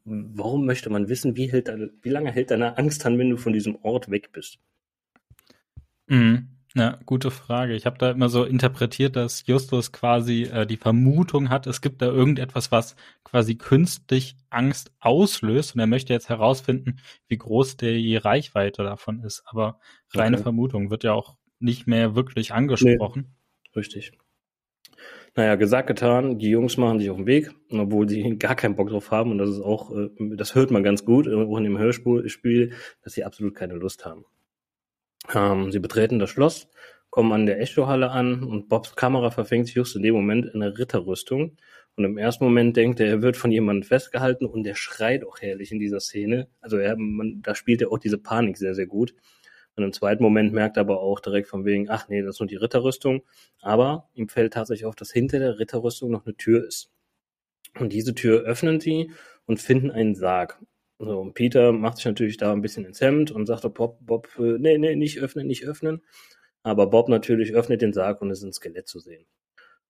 [0.05, 3.53] warum möchte man wissen, wie, hält wie lange hält deine Angst an, wenn du von
[3.53, 4.59] diesem Ort weg bist?
[6.07, 6.52] Mhm.
[6.75, 7.75] Ja, gute Frage.
[7.75, 12.01] Ich habe da immer so interpretiert, dass Justus quasi äh, die Vermutung hat, es gibt
[12.01, 18.15] da irgendetwas, was quasi künstlich Angst auslöst und er möchte jetzt herausfinden, wie groß die
[18.15, 19.43] Reichweite davon ist.
[19.45, 19.79] Aber
[20.13, 20.43] reine okay.
[20.43, 23.35] Vermutung wird ja auch nicht mehr wirklich angesprochen.
[23.65, 24.13] Nee, richtig.
[25.35, 28.89] Naja, gesagt, getan, die Jungs machen sich auf den Weg, obwohl sie gar keinen Bock
[28.89, 31.77] drauf haben und das ist auch, äh, das hört man ganz gut, auch in dem
[31.77, 34.25] Hörspiel, dass sie absolut keine Lust haben.
[35.33, 36.67] Ähm, sie betreten das Schloss,
[37.09, 40.59] kommen an der Echohalle an und Bobs Kamera verfängt sich just in dem Moment in
[40.61, 41.57] der Ritterrüstung.
[41.95, 45.39] Und im ersten Moment denkt er, er wird von jemandem festgehalten und der schreit auch
[45.39, 46.47] herrlich in dieser Szene.
[46.59, 49.13] Also er, man, da spielt er auch diese Panik sehr, sehr gut.
[49.75, 52.39] Und im zweiten Moment merkt er aber auch direkt von wegen, ach nee, das ist
[52.39, 53.23] nur die Ritterrüstung.
[53.61, 56.91] Aber ihm fällt tatsächlich auf, dass hinter der Ritterrüstung noch eine Tür ist.
[57.79, 59.11] Und diese Tür öffnen sie
[59.45, 60.59] und finden einen Sarg.
[61.05, 64.29] So, und Peter macht sich natürlich da ein bisschen ins Hemd und sagt Bob, Bob,
[64.37, 66.01] äh, nee, nee, nicht öffnen, nicht öffnen.
[66.63, 69.25] Aber Bob natürlich öffnet den Sarg und es ist ein Skelett zu sehen.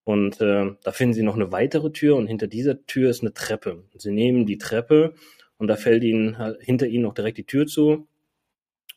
[0.04, 3.34] Und äh, da finden sie noch eine weitere Tür und hinter dieser Tür ist eine
[3.34, 3.84] Treppe.
[3.96, 5.14] Sie nehmen die Treppe
[5.58, 8.08] und da fällt ihnen halt hinter ihnen noch direkt die Tür zu.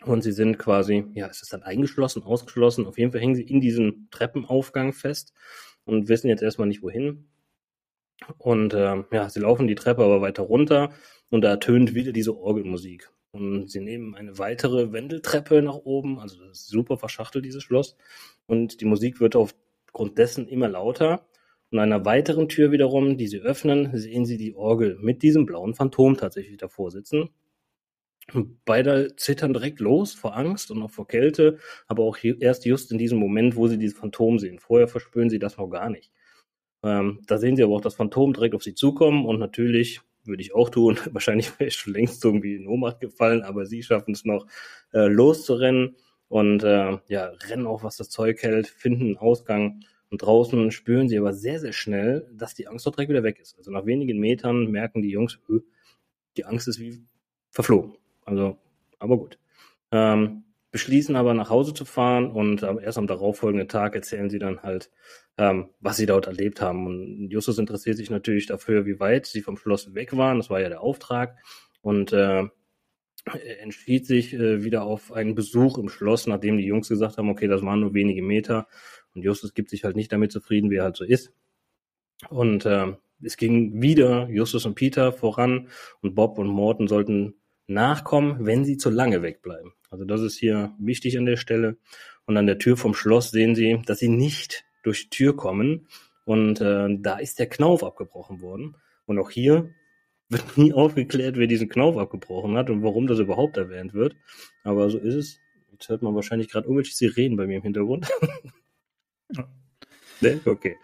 [0.04, 2.86] Und sie sind quasi, ja, es ist dann eingeschlossen, ausgeschlossen.
[2.86, 5.32] Auf jeden Fall hängen sie in diesem Treppenaufgang fest
[5.84, 7.28] und wissen jetzt erstmal nicht wohin.
[8.38, 10.90] Und äh, ja, sie laufen die Treppe aber weiter runter
[11.30, 13.10] und da ertönt wieder diese Orgelmusik.
[13.32, 17.96] Und sie nehmen eine weitere Wendeltreppe nach oben, also das ist super verschachtelt, dieses Schloss.
[18.46, 21.26] Und die Musik wird aufgrund dessen immer lauter.
[21.70, 25.74] Und einer weiteren Tür wiederum, die sie öffnen, sehen sie die Orgel mit diesem blauen
[25.74, 27.30] Phantom tatsächlich davor sitzen.
[28.32, 32.90] Und beide zittern direkt los vor Angst und auch vor Kälte, aber auch erst just
[32.90, 34.58] in diesem Moment, wo sie dieses Phantom sehen.
[34.58, 36.10] Vorher verspüren sie das noch gar nicht.
[36.86, 40.42] Ähm, da sehen sie aber auch das Phantom direkt auf sie zukommen und natürlich würde
[40.42, 40.98] ich auch tun.
[41.12, 44.46] Wahrscheinlich wäre ich schon längst irgendwie in Ohnmacht gefallen, aber sie schaffen es noch
[44.92, 45.96] äh, loszurennen
[46.28, 51.08] und äh, ja, rennen auch, was das Zeug hält, finden einen Ausgang und draußen spüren
[51.08, 53.58] sie aber sehr, sehr schnell, dass die Angst dort direkt wieder weg ist.
[53.58, 55.60] Also nach wenigen Metern merken die Jungs, öh,
[56.36, 57.02] die Angst ist wie
[57.50, 57.96] verflogen.
[58.24, 58.58] Also,
[58.98, 59.38] aber gut.
[59.90, 60.44] Ähm,
[60.76, 64.62] beschließen aber nach Hause zu fahren und äh, erst am darauffolgenden Tag erzählen sie dann
[64.62, 64.90] halt,
[65.38, 66.86] ähm, was sie dort erlebt haben.
[66.86, 70.36] Und Justus interessiert sich natürlich dafür, wie weit sie vom Schloss weg waren.
[70.36, 71.38] Das war ja der Auftrag.
[71.80, 72.44] Und äh,
[73.62, 77.48] entschied sich äh, wieder auf einen Besuch im Schloss, nachdem die Jungs gesagt haben, okay,
[77.48, 78.68] das waren nur wenige Meter.
[79.14, 81.32] Und Justus gibt sich halt nicht damit zufrieden, wie er halt so ist.
[82.28, 85.68] Und äh, es ging wieder Justus und Peter voran
[86.02, 87.32] und Bob und Morton sollten
[87.66, 89.72] nachkommen, wenn sie zu lange wegbleiben.
[89.90, 91.78] Also das ist hier wichtig an der Stelle.
[92.26, 95.86] Und an der Tür vom Schloss sehen sie, dass sie nicht durch die Tür kommen.
[96.24, 98.76] Und äh, da ist der Knauf abgebrochen worden.
[99.06, 99.70] Und auch hier
[100.28, 104.16] wird nie aufgeklärt, wer diesen Knauf abgebrochen hat und warum das überhaupt erwähnt wird.
[104.64, 105.40] Aber so ist es.
[105.70, 108.08] Jetzt hört man wahrscheinlich gerade irgendwelche Sirenen bei mir im Hintergrund.
[110.20, 110.40] ne?
[110.44, 110.76] Okay.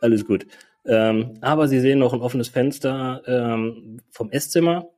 [0.00, 0.46] Alles gut.
[0.86, 4.93] Ähm, aber sie sehen noch ein offenes Fenster ähm, vom Esszimmer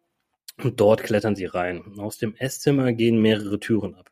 [0.62, 1.82] und dort klettern sie rein.
[1.98, 4.10] Aus dem Esszimmer gehen mehrere Türen ab.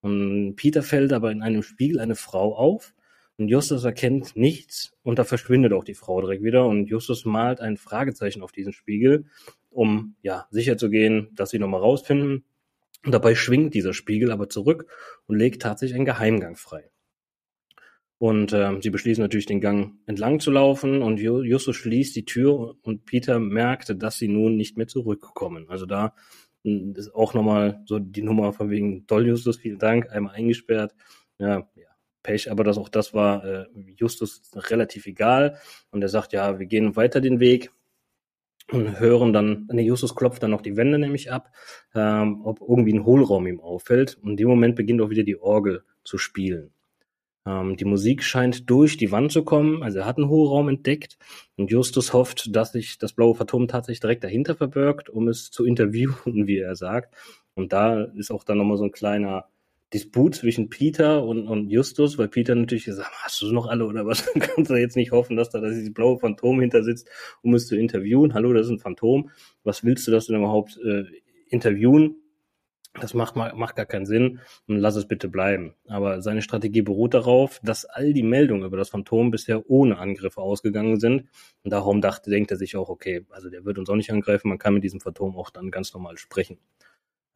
[0.00, 2.94] Und Peter fällt aber in einem Spiegel eine Frau auf
[3.36, 7.60] und Justus erkennt nichts und da verschwindet auch die Frau direkt wieder und Justus malt
[7.60, 9.26] ein Fragezeichen auf diesen Spiegel,
[9.70, 12.44] um ja sicher zu gehen, dass sie nochmal rausfinden.
[13.04, 14.86] Und dabei schwingt dieser Spiegel aber zurück
[15.26, 16.90] und legt tatsächlich einen Geheimgang frei.
[18.20, 22.76] Und äh, sie beschließen natürlich, den Gang entlang zu laufen und Justus schließt die Tür
[22.82, 25.70] und Peter merkte, dass sie nun nicht mehr zurückkommen.
[25.70, 26.14] Also da
[26.62, 30.94] hm, ist auch nochmal so die Nummer von wegen Doll Justus, vielen Dank, einmal eingesperrt.
[31.38, 31.88] Ja, ja,
[32.22, 35.56] Pech, aber das auch das war äh, Justus relativ egal.
[35.90, 37.70] Und er sagt, ja, wir gehen weiter den Weg
[38.70, 41.52] und hören dann, nee, Justus klopft dann noch die Wände nämlich ab,
[41.94, 44.18] ähm, ob irgendwie ein Hohlraum ihm auffällt.
[44.20, 46.74] Und in dem Moment beginnt auch wieder die Orgel zu spielen.
[47.46, 51.18] Ähm, die Musik scheint durch die Wand zu kommen, also er hat einen Hohlraum entdeckt
[51.56, 55.64] und Justus hofft, dass sich das blaue Phantom tatsächlich direkt dahinter verbirgt, um es zu
[55.64, 57.14] interviewen, wie er sagt.
[57.54, 59.46] Und da ist auch dann nochmal so ein kleiner
[59.92, 63.86] Disput zwischen Peter und, und Justus, weil Peter natürlich gesagt hat, hast du noch alle
[63.86, 64.24] oder was?
[64.38, 67.08] Kannst du jetzt nicht hoffen, dass da dieses blaue Phantom hinter sitzt,
[67.42, 68.34] um es zu interviewen.
[68.34, 69.30] Hallo, das ist ein Phantom.
[69.64, 71.04] Was willst du das denn überhaupt äh,
[71.48, 72.16] interviewen?
[72.94, 75.74] Das macht, macht gar keinen Sinn und lass es bitte bleiben.
[75.86, 80.40] Aber seine Strategie beruht darauf, dass all die Meldungen über das Phantom bisher ohne Angriffe
[80.40, 81.28] ausgegangen sind.
[81.62, 84.48] Und darum dachte, denkt er sich auch, okay, also der wird uns auch nicht angreifen,
[84.48, 86.58] man kann mit diesem Phantom auch dann ganz normal sprechen.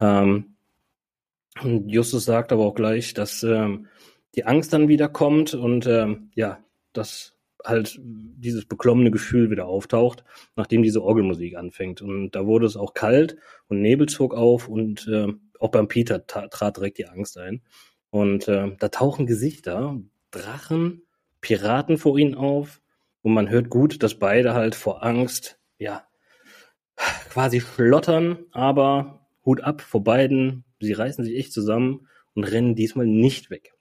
[0.01, 0.55] Ähm,
[1.63, 3.87] und Justus sagt aber auch gleich, dass ähm,
[4.35, 6.59] die Angst dann wieder kommt und ähm, ja,
[6.91, 10.23] dass halt dieses beklommene Gefühl wieder auftaucht,
[10.55, 12.01] nachdem diese Orgelmusik anfängt.
[12.01, 13.37] Und da wurde es auch kalt
[13.67, 15.33] und Nebel zog auf und äh,
[15.65, 17.61] auch beim Peter trat direkt die Angst ein.
[18.09, 19.99] Und äh, da tauchen Gesichter,
[20.31, 21.01] Drachen,
[21.41, 22.81] Piraten vor ihnen auf.
[23.21, 26.07] Und man hört gut, dass beide halt vor Angst, ja,
[27.29, 30.63] quasi schlottern, aber Hut ab vor beiden.
[30.79, 33.73] Sie reißen sich echt zusammen und rennen diesmal nicht weg.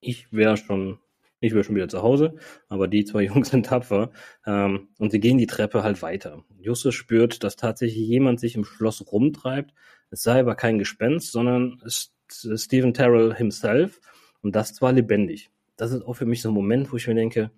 [0.00, 0.98] Ich wäre schon,
[1.40, 2.36] ich wäre schon wieder zu Hause,
[2.68, 4.10] aber die zwei Jungs sind tapfer
[4.46, 6.44] ähm, und sie gehen die Treppe halt weiter.
[6.58, 9.74] Justus spürt, dass tatsächlich jemand sich im Schloss rumtreibt.
[10.10, 12.12] Es sei aber kein Gespenst, sondern es
[12.56, 14.00] Stephen Terrell himself
[14.42, 15.50] und das zwar lebendig.
[15.76, 17.50] Das ist auch für mich so ein Moment, wo ich mir denke,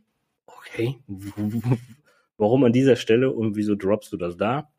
[0.46, 0.98] okay,
[2.36, 4.72] warum an dieser Stelle und wieso droppst du das da?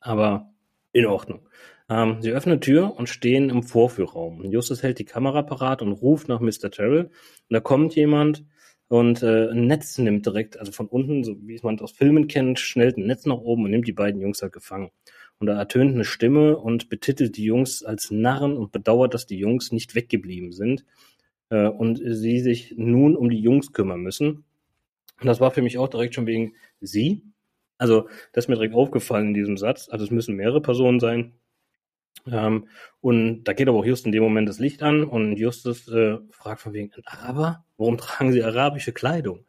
[0.00, 0.52] Aber
[0.92, 1.48] in Ordnung.
[1.88, 4.44] Ähm, sie öffnen Tür und stehen im Vorführraum.
[4.44, 6.70] Justus hält die Kamera parat und ruft nach Mr.
[6.70, 7.04] Terrell.
[7.04, 7.10] Und
[7.50, 8.44] da kommt jemand
[8.88, 12.26] und äh, ein Netz nimmt direkt, also von unten, so wie es man aus Filmen
[12.28, 14.90] kennt, schnellt ein Netz nach oben und nimmt die beiden Jungs halt gefangen.
[15.40, 19.38] Und da ertönt eine Stimme und betitelt die Jungs als Narren und bedauert, dass die
[19.38, 20.84] Jungs nicht weggeblieben sind
[21.48, 24.44] äh, und sie sich nun um die Jungs kümmern müssen.
[25.18, 27.22] Und das war für mich auch direkt schon wegen sie.
[27.78, 29.88] Also das ist mir direkt aufgefallen in diesem Satz.
[29.88, 31.32] Also es müssen mehrere Personen sein.
[32.30, 32.68] Ähm,
[33.00, 36.18] und da geht aber auch just in dem Moment das Licht an und Justus äh,
[36.30, 37.64] fragt von wegen, ein Araber?
[37.78, 39.46] Warum tragen sie arabische Kleidung?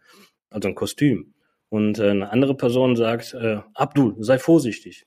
[0.50, 1.34] Also ein Kostüm.
[1.68, 5.06] Und äh, eine andere Person sagt, äh, Abdul, sei vorsichtig.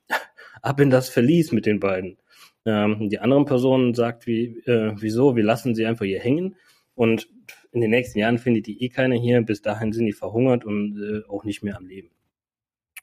[0.63, 2.19] Ab in das Verlies mit den beiden.
[2.67, 6.57] Ähm, die andere Person sagt, wie, äh, wieso, wir lassen sie einfach hier hängen.
[6.95, 7.29] Und
[7.73, 9.43] in den nächsten Jahren findet die eh keine hier.
[9.43, 12.11] Bis dahin sind die verhungert und äh, auch nicht mehr am Leben.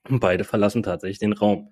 [0.09, 1.69] Und beide verlassen tatsächlich den Raum.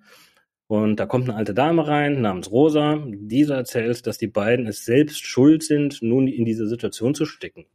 [0.68, 3.04] Und da kommt eine alte Dame rein, namens Rosa.
[3.08, 7.66] Diese erzählt, dass die beiden es selbst schuld sind, nun in diese Situation zu stecken.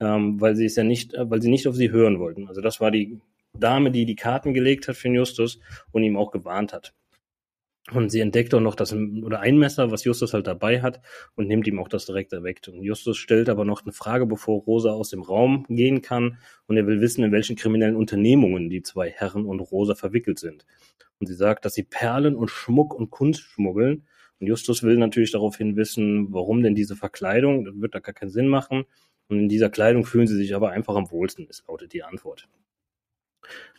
[0.00, 2.48] Ähm, weil sie es ja nicht, weil sie nicht auf sie hören wollten.
[2.48, 3.18] Also das war die
[3.54, 5.60] Dame, die die Karten gelegt hat für Justus
[5.92, 6.92] und ihm auch gewarnt hat.
[7.92, 11.02] Und sie entdeckt auch noch das oder ein Messer, was Justus halt dabei hat
[11.34, 12.68] und nimmt ihm auch das direkt erweckt.
[12.68, 16.38] Und Justus stellt aber noch eine Frage, bevor Rosa aus dem Raum gehen kann.
[16.66, 20.64] Und er will wissen, in welchen kriminellen Unternehmungen die zwei Herren und Rosa verwickelt sind.
[21.18, 24.06] Und sie sagt, dass sie Perlen und Schmuck und Kunst schmuggeln.
[24.40, 27.66] Und Justus will natürlich daraufhin wissen, warum denn diese Verkleidung?
[27.66, 28.84] Das wird da gar keinen Sinn machen.
[29.28, 32.48] Und in dieser Kleidung fühlen sie sich aber einfach am wohlsten, ist lautet die Antwort.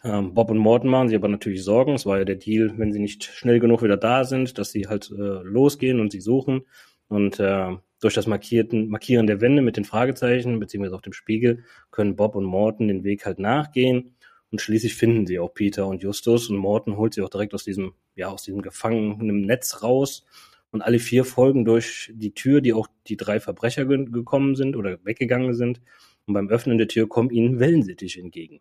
[0.03, 1.93] Ähm, Bob und Morton machen sich aber natürlich Sorgen.
[1.93, 4.87] Es war ja der Deal, wenn sie nicht schnell genug wieder da sind, dass sie
[4.87, 6.65] halt äh, losgehen und sie suchen.
[7.07, 11.63] Und äh, durch das Markierten, Markieren der Wände mit den Fragezeichen, beziehungsweise auf dem Spiegel,
[11.91, 14.15] können Bob und Morton den Weg halt nachgehen.
[14.51, 17.63] Und schließlich finden sie auch Peter und Justus und Morton holt sie auch direkt aus
[17.63, 20.25] diesem, ja, aus diesem gefangenen Netz raus.
[20.71, 24.75] Und alle vier folgen durch die Tür, die auch die drei Verbrecher ge gekommen sind
[24.75, 25.81] oder weggegangen sind.
[26.25, 28.59] Und beim Öffnen der Tür kommen ihnen Wellensittich entgegen.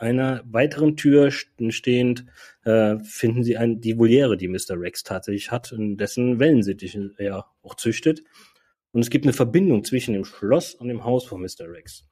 [0.00, 2.24] Einer weiteren Tür stehend
[2.64, 4.80] äh, finden sie ein, die Voliere, die Mr.
[4.80, 8.22] Rex tatsächlich hat, und dessen Wellensittich er auch züchtet.
[8.92, 11.68] Und es gibt eine Verbindung zwischen dem Schloss und dem Haus von Mr.
[11.70, 12.06] Rex.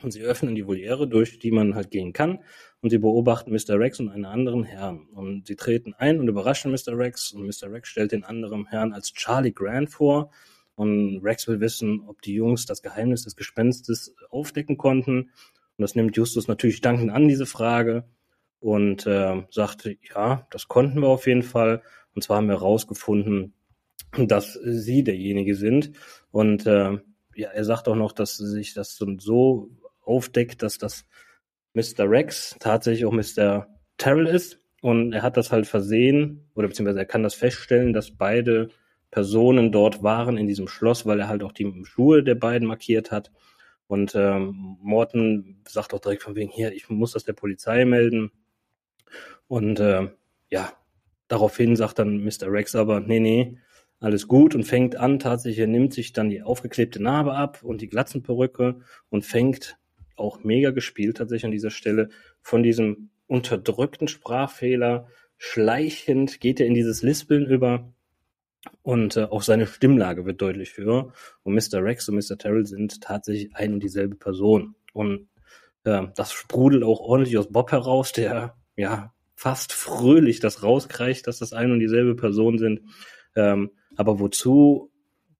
[0.00, 2.38] Und sie öffnen die Voliere, durch die man halt gehen kann.
[2.80, 3.78] Und sie beobachten Mr.
[3.78, 5.06] Rex und einen anderen Herrn.
[5.12, 6.96] Und sie treten ein und überraschen Mr.
[6.96, 7.32] Rex.
[7.32, 7.70] Und Mr.
[7.70, 10.30] Rex stellt den anderen Herrn als Charlie Grant vor.
[10.74, 15.32] Und Rex will wissen, ob die Jungs das Geheimnis des Gespenstes aufdecken konnten.
[15.80, 18.04] Und das nimmt Justus natürlich dankend an, diese Frage,
[18.58, 21.80] und äh, sagte, ja, das konnten wir auf jeden Fall.
[22.14, 23.54] Und zwar haben wir herausgefunden,
[24.18, 25.92] dass sie derjenige sind.
[26.32, 26.98] Und äh,
[27.34, 29.70] ja, er sagt auch noch, dass sich das so
[30.04, 31.06] aufdeckt, dass das
[31.72, 32.10] Mr.
[32.10, 33.66] Rex tatsächlich auch Mr.
[33.96, 34.60] Terrell ist.
[34.82, 38.68] Und er hat das halt versehen, oder beziehungsweise er kann das feststellen, dass beide
[39.10, 43.10] Personen dort waren in diesem Schloss, weil er halt auch die Schuhe der beiden markiert
[43.10, 43.30] hat.
[43.90, 48.30] Und ähm, Morton sagt auch direkt von wegen, hier, ich muss das der Polizei melden.
[49.48, 50.10] Und äh,
[50.48, 50.72] ja,
[51.26, 52.52] daraufhin sagt dann Mr.
[52.52, 53.58] Rex aber, nee, nee,
[53.98, 57.80] alles gut und fängt an, tatsächlich, er nimmt sich dann die aufgeklebte Narbe ab und
[57.80, 59.76] die Glatzenperücke und fängt,
[60.14, 62.10] auch mega gespielt tatsächlich an dieser Stelle,
[62.42, 67.92] von diesem unterdrückten Sprachfehler schleichend geht er in dieses Lispeln über
[68.82, 71.12] und äh, auch seine Stimmlage wird deutlich höher.
[71.42, 71.82] Und Mr.
[71.82, 72.36] Rex und Mr.
[72.36, 74.74] Terrell sind tatsächlich ein und dieselbe Person.
[74.92, 75.28] Und
[75.84, 81.38] äh, das sprudelt auch ordentlich aus Bob heraus, der ja fast fröhlich das rauskreicht, dass
[81.38, 82.82] das ein und dieselbe Person sind.
[83.34, 84.89] Ähm, aber wozu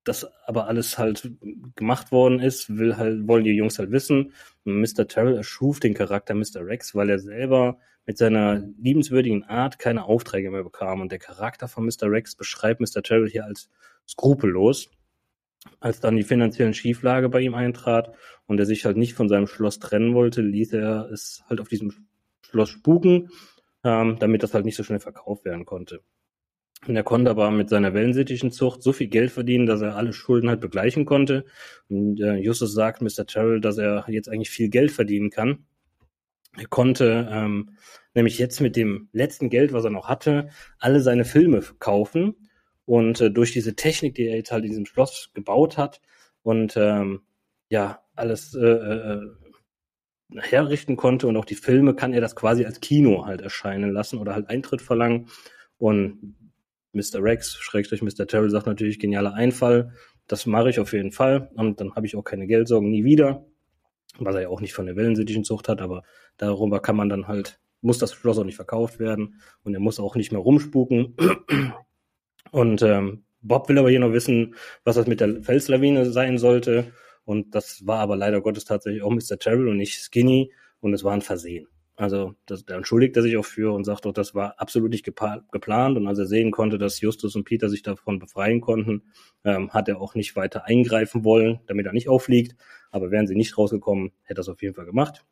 [0.05, 1.31] das aber alles halt
[1.77, 4.33] gemacht worden ist, will halt, wollen die Jungs halt wissen.
[4.65, 5.07] Und Mr.
[5.07, 6.67] Terrell erschuf den Charakter Mr.
[6.67, 11.01] Rex, weil er selber mit seiner liebenswürdigen Art keine Aufträge mehr bekam.
[11.01, 12.11] Und der Charakter von Mr.
[12.11, 13.03] Rex beschreibt Mr.
[13.03, 13.69] Terrell hier als
[14.09, 14.91] skrupellos.
[15.79, 18.15] Als dann die finanziellen Schieflage bei ihm eintrat
[18.47, 21.69] und er sich halt nicht von seinem Schloss trennen wollte, ließ er es halt auf
[21.69, 21.93] diesem
[22.41, 23.29] Schloss spuken,
[23.85, 26.01] ähm, damit das halt nicht so schnell verkauft werden konnte.
[26.87, 30.13] Und er konnte aber mit seiner wellensittichen Zucht so viel Geld verdienen, dass er alle
[30.13, 31.45] Schulden halt begleichen konnte.
[31.89, 33.27] Und äh, Justus sagt Mr.
[33.27, 35.67] Terrell, dass er jetzt eigentlich viel Geld verdienen kann.
[36.57, 37.77] Er konnte ähm,
[38.15, 42.49] nämlich jetzt mit dem letzten Geld, was er noch hatte, alle seine Filme kaufen.
[42.87, 46.01] Und äh, durch diese Technik, die er jetzt halt in diesem Schloss gebaut hat
[46.43, 47.21] und ähm,
[47.69, 49.31] ja, alles äh, äh,
[50.37, 54.19] herrichten konnte und auch die Filme, kann er das quasi als Kino halt erscheinen lassen
[54.19, 55.29] oder halt Eintritt verlangen.
[55.79, 56.37] Und
[56.93, 57.23] Mr.
[57.23, 58.27] Rex, Schrägstrich Mr.
[58.27, 59.93] Terrell, sagt natürlich, genialer Einfall.
[60.27, 61.51] Das mache ich auf jeden Fall.
[61.55, 63.45] Und dann habe ich auch keine Geldsorgen nie wieder.
[64.19, 66.03] Was er ja auch nicht von der wellensittichen Zucht hat, aber
[66.37, 70.01] darüber kann man dann halt, muss das Schloss auch nicht verkauft werden und er muss
[70.01, 71.17] auch nicht mehr rumspuken.
[72.51, 76.93] Und ähm, Bob will aber hier noch wissen, was das mit der Felslawine sein sollte.
[77.25, 79.39] Und das war aber leider Gottes tatsächlich auch Mr.
[79.39, 80.53] Terrell und nicht Skinny.
[80.81, 81.69] Und es war ein Versehen.
[82.01, 85.05] Also das, da entschuldigt er sich auch für und sagt doch, das war absolut nicht
[85.05, 85.99] geplant.
[85.99, 89.03] Und als er sehen konnte, dass Justus und Peter sich davon befreien konnten,
[89.45, 92.57] ähm, hat er auch nicht weiter eingreifen wollen, damit er nicht auffliegt.
[92.91, 95.27] Aber wären sie nicht rausgekommen, hätte er es auf jeden Fall gemacht.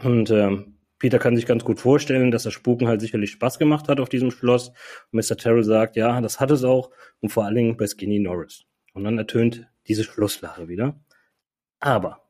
[0.00, 3.88] Und ähm, Peter kann sich ganz gut vorstellen, dass das Spuken halt sicherlich Spaß gemacht
[3.88, 4.68] hat auf diesem Schloss.
[5.10, 5.36] Und Mr.
[5.36, 6.92] Terrell sagt, ja, das hat es auch.
[7.18, 8.62] Und vor allen Dingen bei Skinny Norris.
[8.94, 11.00] Und dann ertönt diese Schlusslache wieder.
[11.80, 12.27] Aber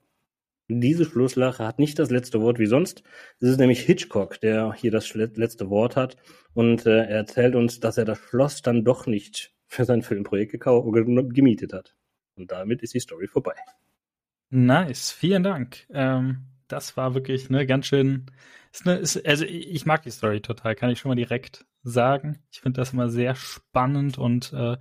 [0.68, 3.02] diese Schlusslache hat nicht das letzte Wort wie sonst.
[3.40, 6.16] Es ist nämlich Hitchcock, der hier das letzte Wort hat.
[6.54, 10.52] Und äh, er erzählt uns, dass er das Schloss dann doch nicht für sein Filmprojekt
[10.60, 11.94] gemietet hat.
[12.36, 13.54] Und damit ist die Story vorbei.
[14.50, 15.86] Nice, vielen Dank.
[15.90, 18.26] Ähm, das war wirklich ne ganz schön.
[18.72, 22.38] Ist ne, ist, also ich mag die Story total, kann ich schon mal direkt sagen.
[22.50, 24.76] Ich finde das immer sehr spannend und äh,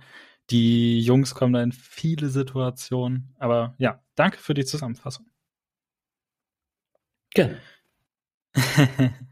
[0.50, 3.34] die Jungs kommen da in viele Situationen.
[3.38, 5.26] Aber ja, danke für die Zusammenfassung.
[7.34, 7.60] Gerne.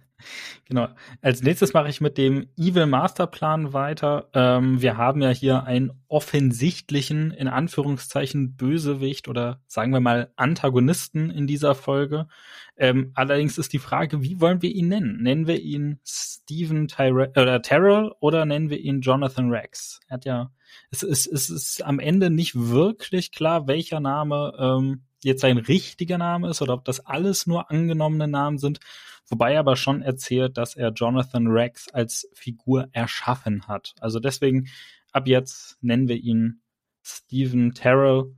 [0.69, 0.89] Genau.
[1.23, 4.29] Als nächstes mache ich mit dem Evil Masterplan weiter.
[4.35, 11.31] Ähm, wir haben ja hier einen offensichtlichen, in Anführungszeichen, Bösewicht oder sagen wir mal Antagonisten
[11.31, 12.27] in dieser Folge.
[12.77, 15.23] Ähm, allerdings ist die Frage, wie wollen wir ihn nennen?
[15.23, 20.01] Nennen wir ihn Stephen Tyre oder Terrell oder nennen wir ihn Jonathan Rex?
[20.09, 20.51] Er hat ja,
[20.91, 26.17] es ist, es ist am Ende nicht wirklich klar, welcher Name ähm, jetzt sein richtiger
[26.19, 28.79] Name ist oder ob das alles nur angenommene Namen sind,
[29.29, 33.95] wobei er aber schon erzählt, dass er Jonathan Rex als Figur erschaffen hat.
[34.01, 34.69] Also deswegen
[35.13, 36.63] ab jetzt nennen wir ihn
[37.03, 38.35] Stephen Terrell.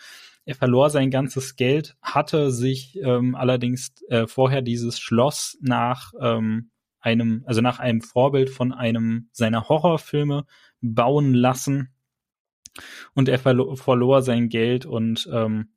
[0.47, 6.71] Er verlor sein ganzes Geld, hatte sich ähm, allerdings äh, vorher dieses Schloss nach ähm,
[7.01, 10.45] einem, also nach einem Vorbild von einem seiner Horrorfilme
[10.79, 11.89] bauen lassen.
[13.13, 15.73] Und er verlo verlor sein Geld und ähm,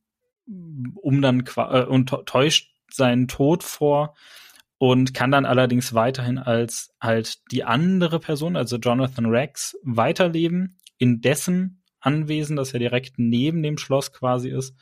[0.47, 4.15] um dann äh, und täuscht seinen Tod vor
[4.79, 11.21] und kann dann allerdings weiterhin als halt die andere Person, also Jonathan Rex, weiterleben, in
[11.21, 14.75] dessen Anwesen, das ja direkt neben dem Schloss quasi ist.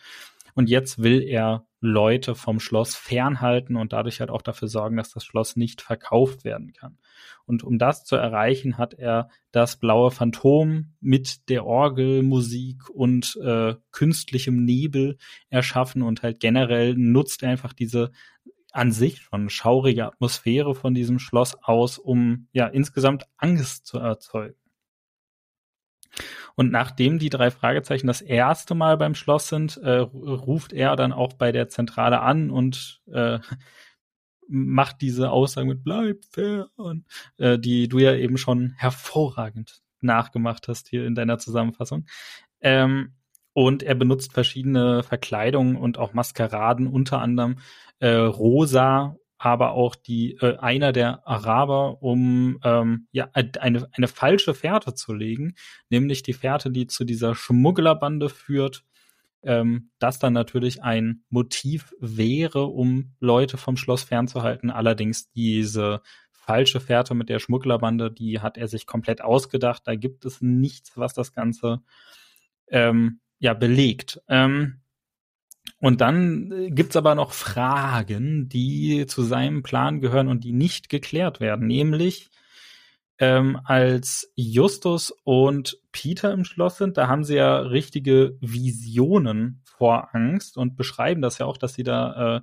[0.55, 5.11] Und jetzt will er Leute vom Schloss fernhalten und dadurch halt auch dafür sorgen, dass
[5.11, 6.99] das Schloss nicht verkauft werden kann.
[7.47, 13.77] Und um das zu erreichen, hat er das blaue Phantom mit der Orgelmusik und äh,
[13.93, 15.17] künstlichem Nebel
[15.49, 18.11] erschaffen und halt generell nutzt er einfach diese
[18.73, 24.57] an sich schon schaurige Atmosphäre von diesem Schloss aus, um ja insgesamt Angst zu erzeugen.
[26.55, 31.13] Und nachdem die drei Fragezeichen das erste Mal beim Schloss sind, äh, ruft er dann
[31.13, 33.39] auch bei der Zentrale an und äh,
[34.49, 36.21] macht diese Aussage mit Bleib
[36.77, 37.05] und,
[37.37, 42.07] äh, die du ja eben schon hervorragend nachgemacht hast hier in deiner Zusammenfassung.
[42.61, 43.15] Ähm,
[43.53, 47.57] und er benutzt verschiedene Verkleidungen und auch Maskeraden, unter anderem
[47.99, 54.53] äh, rosa aber auch die äh, einer der Araber, um ähm, ja eine eine falsche
[54.53, 55.55] Fährte zu legen,
[55.89, 58.85] nämlich die Fährte, die zu dieser Schmugglerbande führt.
[59.45, 64.71] Ähm, das dann natürlich ein Motiv wäre, um Leute vom Schloss fernzuhalten.
[64.71, 69.83] Allerdings diese falsche Fährte mit der Schmugglerbande, die hat er sich komplett ausgedacht.
[69.85, 71.83] Da gibt es nichts, was das Ganze
[72.69, 74.21] ähm, ja belegt.
[74.29, 74.81] Ähm,
[75.81, 80.89] und dann äh, gibt's aber noch Fragen, die zu seinem Plan gehören und die nicht
[80.89, 81.67] geklärt werden.
[81.67, 82.31] Nämlich,
[83.19, 90.15] ähm, als Justus und Peter im Schloss sind, da haben sie ja richtige Visionen vor
[90.15, 92.41] Angst und beschreiben das ja auch, dass sie da äh,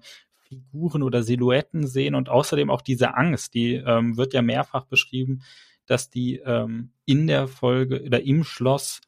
[0.48, 5.42] Figuren oder Silhouetten sehen und außerdem auch diese Angst, die ähm, wird ja mehrfach beschrieben,
[5.86, 9.02] dass die ähm, in der Folge oder im Schloss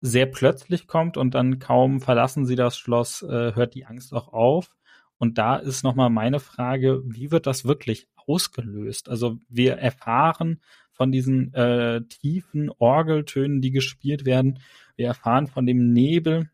[0.00, 4.32] sehr plötzlich kommt und dann kaum verlassen sie das Schloss, äh, hört die Angst auch
[4.32, 4.76] auf.
[5.18, 9.08] Und da ist nochmal meine Frage, wie wird das wirklich ausgelöst?
[9.08, 10.60] Also wir erfahren
[10.92, 14.60] von diesen äh, tiefen Orgeltönen, die gespielt werden.
[14.96, 16.50] Wir erfahren von dem Nebel.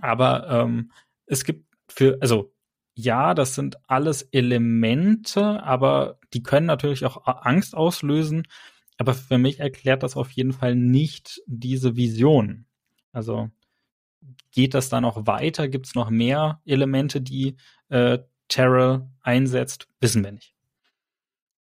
[0.00, 0.90] Aber ähm,
[1.26, 2.52] es gibt für, also
[2.94, 8.46] ja, das sind alles Elemente, aber die können natürlich auch Angst auslösen.
[8.96, 12.66] Aber für mich erklärt das auf jeden Fall nicht diese Vision.
[13.12, 13.50] Also
[14.52, 15.68] geht das da noch weiter?
[15.68, 17.56] Gibt es noch mehr Elemente, die
[17.88, 18.18] äh,
[18.48, 19.88] Terrell einsetzt?
[20.00, 20.54] Wissen wir nicht.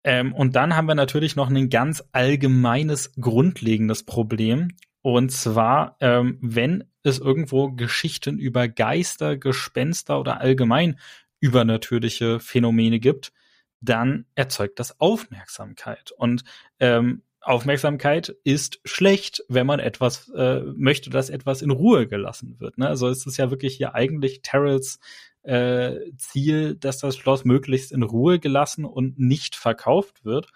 [0.04, 4.68] Ähm, und dann haben wir natürlich noch ein ganz allgemeines, grundlegendes Problem.
[5.02, 10.98] Und zwar, ähm, wenn es irgendwo Geschichten über Geister, Gespenster oder allgemein
[11.40, 13.32] übernatürliche Phänomene gibt,
[13.80, 16.12] dann erzeugt das Aufmerksamkeit.
[16.16, 16.44] Und
[16.80, 22.78] ähm, Aufmerksamkeit ist schlecht, wenn man etwas äh, möchte, dass etwas in Ruhe gelassen wird.
[22.78, 22.88] Ne?
[22.88, 24.98] Also es ist ja wirklich hier eigentlich Terrells
[25.42, 30.48] äh, Ziel, dass das Schloss möglichst in Ruhe gelassen und nicht verkauft wird.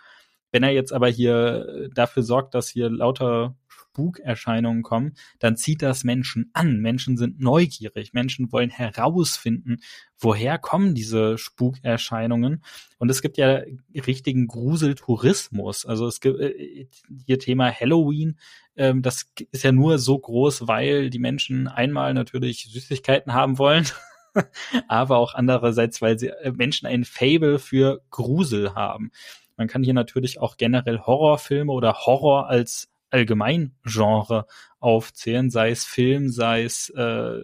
[0.51, 3.57] Wenn er jetzt aber hier dafür sorgt, dass hier lauter
[3.93, 6.81] Spukerscheinungen kommen, dann zieht das Menschen an.
[6.81, 8.15] Menschen sind neugierig.
[8.15, 9.79] Menschen wollen herausfinden,
[10.19, 12.65] woher kommen diese Spukerscheinungen.
[12.99, 13.61] Und es gibt ja
[14.07, 15.85] richtigen Gruseltourismus.
[15.85, 16.89] Also es gibt äh,
[17.27, 18.39] hier Thema Halloween.
[18.77, 23.87] Ähm, das ist ja nur so groß, weil die Menschen einmal natürlich Süßigkeiten haben wollen.
[24.89, 29.11] aber auch andererseits, weil sie äh, Menschen ein Fable für Grusel haben.
[29.59, 34.47] Man kann hier natürlich auch generell Horrorfilme oder Horror als Allgemeingenre
[34.81, 37.41] aufzählen, sei es Film, sei es äh,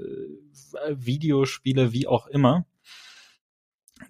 [0.91, 2.67] Videospiele, wie auch immer.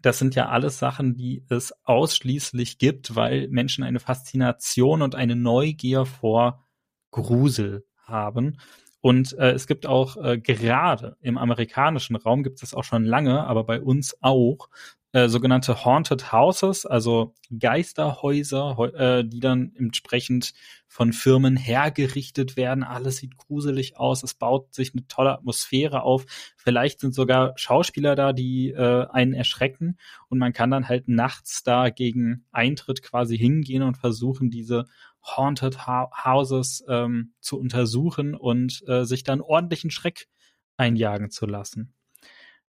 [0.03, 5.35] Das sind ja alles Sachen, die es ausschließlich gibt, weil Menschen eine Faszination und eine
[5.35, 6.65] Neugier vor
[7.11, 8.59] Grusel haben.
[9.01, 13.47] Und äh, es gibt auch äh, gerade im amerikanischen Raum gibt es auch schon lange,
[13.47, 14.69] aber bei uns auch
[15.13, 20.53] äh, sogenannte Haunted Houses, also Geisterhäuser, äh, die dann entsprechend
[20.87, 22.83] von Firmen hergerichtet werden.
[22.83, 26.27] Alles sieht gruselig aus, es baut sich eine tolle Atmosphäre auf.
[26.57, 29.99] Vielleicht sind sogar Schauspieler da, die äh, einen erschrecken
[30.29, 34.87] und man kann dann halt nachts da gegen Eintritt quasi hingehen und versuchen, diese
[35.25, 40.29] Haunted Houses ähm, zu untersuchen und äh, sich dann ordentlichen Schreck
[40.77, 41.95] einjagen zu lassen.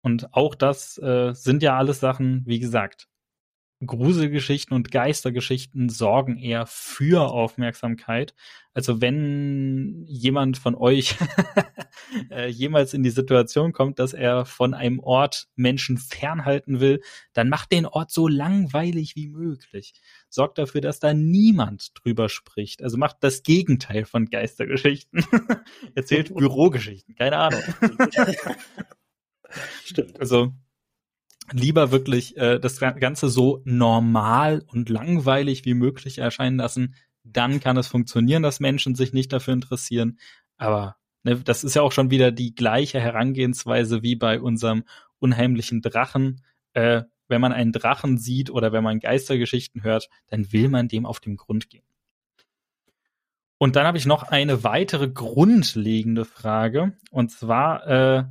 [0.06, 3.08] Und auch das äh, sind ja alles Sachen, wie gesagt,
[3.84, 8.32] Gruselgeschichten und Geistergeschichten sorgen eher für Aufmerksamkeit.
[8.72, 11.16] Also wenn jemand von euch
[12.30, 17.02] äh, jemals in die Situation kommt, dass er von einem Ort Menschen fernhalten will,
[17.32, 19.92] dann macht den Ort so langweilig wie möglich.
[20.28, 22.80] Sorgt dafür, dass da niemand drüber spricht.
[22.80, 25.24] Also macht das Gegenteil von Geistergeschichten.
[25.96, 27.62] Erzählt Bürogeschichten, keine Ahnung.
[29.84, 30.20] Stimmt.
[30.20, 30.52] Also
[31.52, 36.94] lieber wirklich äh, das Ganze so normal und langweilig wie möglich erscheinen lassen.
[37.24, 40.18] Dann kann es funktionieren, dass Menschen sich nicht dafür interessieren.
[40.56, 44.84] Aber ne, das ist ja auch schon wieder die gleiche Herangehensweise wie bei unserem
[45.18, 46.42] unheimlichen Drachen.
[46.72, 51.06] Äh, wenn man einen Drachen sieht oder wenn man Geistergeschichten hört, dann will man dem
[51.06, 51.84] auf den Grund gehen.
[53.58, 56.92] Und dann habe ich noch eine weitere grundlegende Frage.
[57.10, 58.24] Und zwar, äh,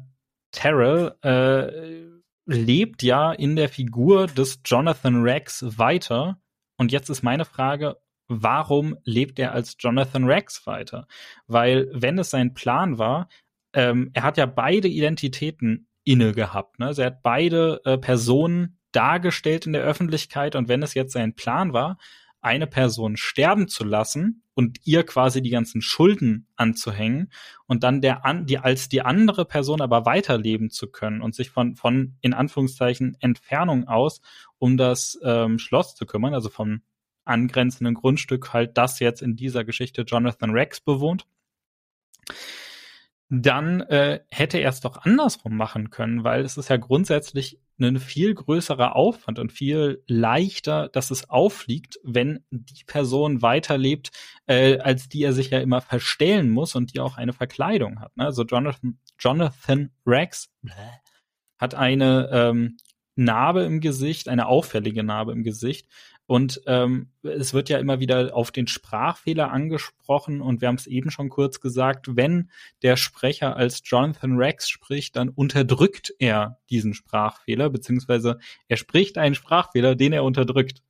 [0.56, 2.06] Terrell äh,
[2.46, 6.40] lebt ja in der Figur des Jonathan Rex weiter.
[6.78, 7.98] Und jetzt ist meine Frage,
[8.28, 11.08] warum lebt er als Jonathan Rex weiter?
[11.48, 13.28] Weil, wenn es sein Plan war,
[13.74, 16.80] ähm, er hat ja beide Identitäten inne gehabt.
[16.80, 16.88] Ne?
[16.88, 21.36] Also er hat beide äh, Personen dargestellt in der Öffentlichkeit und wenn es jetzt sein
[21.36, 21.98] Plan war,
[22.46, 27.32] eine Person sterben zu lassen und ihr quasi die ganzen Schulden anzuhängen
[27.66, 31.50] und dann der an, die als die andere Person aber weiterleben zu können und sich
[31.50, 34.22] von von in Anführungszeichen Entfernung aus
[34.60, 36.82] um das ähm, Schloss zu kümmern, also vom
[37.26, 41.26] angrenzenden Grundstück halt das jetzt in dieser Geschichte Jonathan Rex bewohnt
[43.30, 48.00] dann äh, hätte er es doch andersrum machen können, weil es ist ja grundsätzlich ein
[48.00, 54.12] viel größerer Aufwand und viel leichter, dass es auffliegt, wenn die Person weiterlebt,
[54.48, 58.16] äh, als die er sich ja immer verstellen muss und die auch eine Verkleidung hat.
[58.16, 58.26] Ne?
[58.26, 60.50] Also Jonathan, Jonathan Rex
[61.58, 62.78] hat eine ähm,
[63.16, 65.88] Narbe im Gesicht, eine auffällige Narbe im Gesicht,
[66.28, 70.88] und ähm, es wird ja immer wieder auf den Sprachfehler angesprochen und wir haben es
[70.88, 72.50] eben schon kurz gesagt, wenn
[72.82, 79.36] der Sprecher als Jonathan Rex spricht, dann unterdrückt er diesen Sprachfehler, beziehungsweise er spricht einen
[79.36, 80.82] Sprachfehler, den er unterdrückt.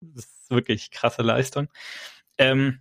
[0.00, 1.68] Das ist wirklich krasse Leistung.
[2.36, 2.80] Ähm,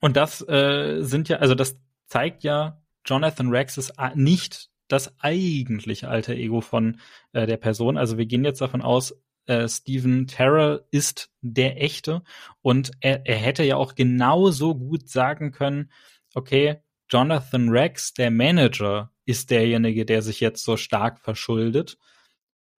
[0.00, 1.78] und das äh, sind ja, also das
[2.08, 7.00] zeigt ja, Jonathan Rex ist nicht das eigentliche alter Ego von
[7.32, 7.96] äh, der Person.
[7.96, 9.16] Also wir gehen jetzt davon aus,
[9.50, 12.22] äh, Stephen Terrell ist der echte
[12.62, 15.90] und er, er hätte ja auch genauso gut sagen können,
[16.34, 16.76] okay,
[17.10, 21.98] Jonathan Rex, der Manager, ist derjenige, der sich jetzt so stark verschuldet.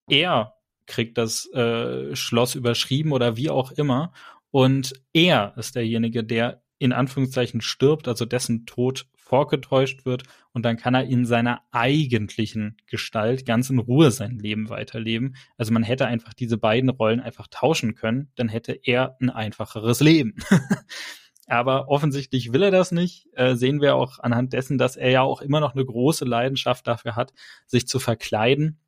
[0.09, 0.55] Er
[0.87, 4.12] kriegt das äh, Schloss überschrieben oder wie auch immer.
[4.53, 10.76] Und er ist derjenige, der in Anführungszeichen stirbt, also dessen Tod vorgetäuscht wird und dann
[10.76, 15.37] kann er in seiner eigentlichen Gestalt ganz in Ruhe sein Leben weiterleben.
[15.57, 20.01] Also man hätte einfach diese beiden Rollen einfach tauschen können, dann hätte er ein einfacheres
[20.01, 20.35] Leben.
[21.47, 23.28] Aber offensichtlich will er das nicht.
[23.35, 26.89] Äh, sehen wir auch anhand dessen, dass er ja auch immer noch eine große Leidenschaft
[26.89, 27.33] dafür hat,
[27.66, 28.81] sich zu verkleiden.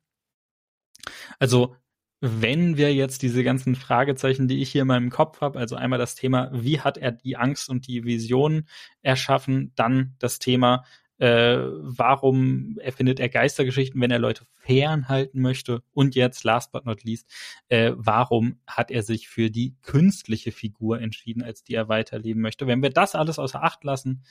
[1.39, 1.75] Also
[2.25, 5.99] wenn wir jetzt diese ganzen Fragezeichen, die ich hier in meinem Kopf habe, also einmal
[5.99, 8.65] das Thema, wie hat er die Angst und die Vision
[9.01, 10.85] erschaffen, dann das Thema,
[11.17, 17.03] äh, warum erfindet er Geistergeschichten, wenn er Leute fernhalten möchte und jetzt, last but not
[17.03, 17.29] least,
[17.67, 22.67] äh, warum hat er sich für die künstliche Figur entschieden, als die er weiterleben möchte.
[22.67, 24.23] Wenn wir das alles außer Acht lassen,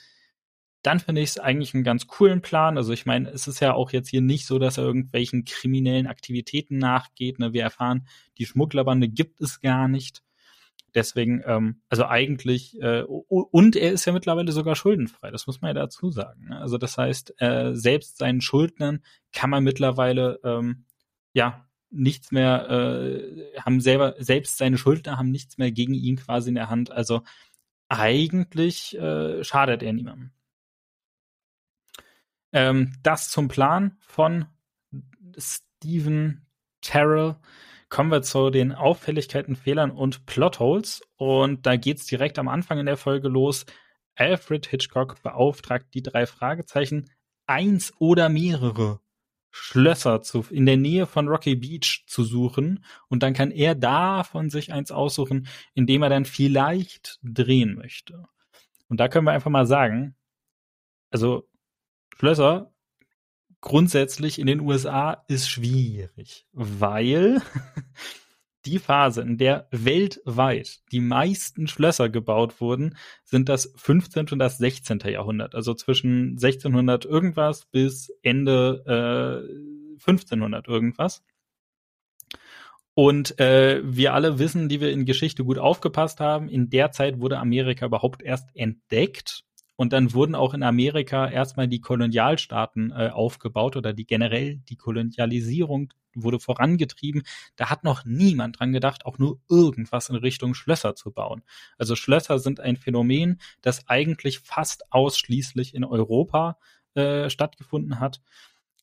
[0.83, 2.77] dann finde ich es eigentlich einen ganz coolen Plan.
[2.77, 6.07] Also ich meine, es ist ja auch jetzt hier nicht so, dass er irgendwelchen kriminellen
[6.07, 7.39] Aktivitäten nachgeht.
[7.39, 7.53] Ne?
[7.53, 8.05] Wir erfahren,
[8.37, 10.21] die Schmugglerbande gibt es gar nicht.
[10.93, 15.69] Deswegen, ähm, also eigentlich, äh, und er ist ja mittlerweile sogar schuldenfrei, das muss man
[15.69, 16.49] ja dazu sagen.
[16.49, 16.59] Ne?
[16.59, 20.85] Also das heißt, äh, selbst seinen Schuldnern kann man mittlerweile ähm,
[21.33, 26.49] ja nichts mehr, äh, haben selber, selbst seine Schuldner haben nichts mehr gegen ihn quasi
[26.49, 26.91] in der Hand.
[26.91, 27.23] Also
[27.87, 30.31] eigentlich äh, schadet er niemandem.
[32.53, 34.45] Ähm, das zum Plan von
[35.37, 36.45] Stephen
[36.81, 37.35] Terrell.
[37.89, 41.01] Kommen wir zu den Auffälligkeiten, Fehlern und Plotholes.
[41.17, 43.65] Und da geht's direkt am Anfang in der Folge los.
[44.15, 47.09] Alfred Hitchcock beauftragt die drei Fragezeichen,
[47.45, 48.99] eins oder mehrere
[49.49, 52.83] Schlösser zu, in der Nähe von Rocky Beach zu suchen.
[53.07, 58.25] Und dann kann er davon sich eins aussuchen, indem er dann vielleicht drehen möchte.
[58.87, 60.15] Und da können wir einfach mal sagen,
[61.11, 61.47] also
[62.17, 62.73] Schlösser
[63.61, 67.41] grundsätzlich in den USA ist schwierig, weil
[68.65, 74.29] die Phase, in der weltweit die meisten Schlösser gebaut wurden, sind das 15.
[74.31, 74.99] und das 16.
[75.05, 75.55] Jahrhundert.
[75.55, 81.23] Also zwischen 1600 irgendwas bis Ende äh, 1500 irgendwas.
[82.95, 87.19] Und äh, wir alle wissen, die wir in Geschichte gut aufgepasst haben, in der Zeit
[87.19, 89.45] wurde Amerika überhaupt erst entdeckt
[89.83, 94.77] und dann wurden auch in Amerika erstmal die Kolonialstaaten äh, aufgebaut oder die generell die
[94.77, 97.23] Kolonialisierung wurde vorangetrieben.
[97.57, 101.43] Da hat noch niemand dran gedacht, auch nur irgendwas in Richtung Schlösser zu bauen.
[101.77, 106.57] Also Schlösser sind ein Phänomen, das eigentlich fast ausschließlich in Europa
[106.93, 108.21] äh, stattgefunden hat.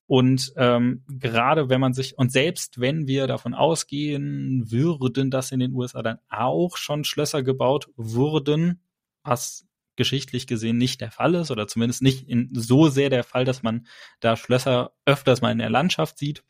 [0.07, 5.61] Und ähm, gerade wenn man sich, und selbst wenn wir davon ausgehen würden, dass in
[5.61, 8.83] den USA dann auch schon Schlösser gebaut wurden,
[9.23, 9.67] was
[10.01, 13.63] geschichtlich gesehen nicht der Fall ist oder zumindest nicht in so sehr der Fall, dass
[13.63, 13.87] man
[14.21, 16.43] da Schlösser öfters mal in der Landschaft sieht.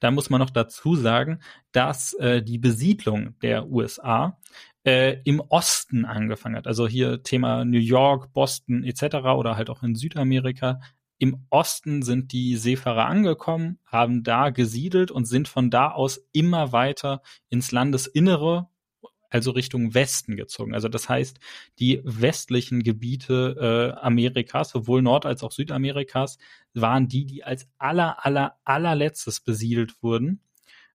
[0.00, 1.38] Da muss man noch dazu sagen,
[1.70, 4.40] dass äh, die Besiedlung der USA
[4.84, 6.66] äh, im Osten angefangen hat.
[6.66, 9.14] Also hier Thema New York, Boston etc.
[9.36, 10.80] oder halt auch in Südamerika.
[11.18, 16.72] Im Osten sind die Seefahrer angekommen, haben da gesiedelt und sind von da aus immer
[16.72, 18.68] weiter ins Landesinnere
[19.30, 20.74] also Richtung Westen gezogen.
[20.74, 21.38] Also das heißt,
[21.78, 26.38] die westlichen Gebiete äh, Amerikas, sowohl Nord- als auch Südamerikas,
[26.74, 30.40] waren die, die als aller, aller, allerletztes besiedelt wurden.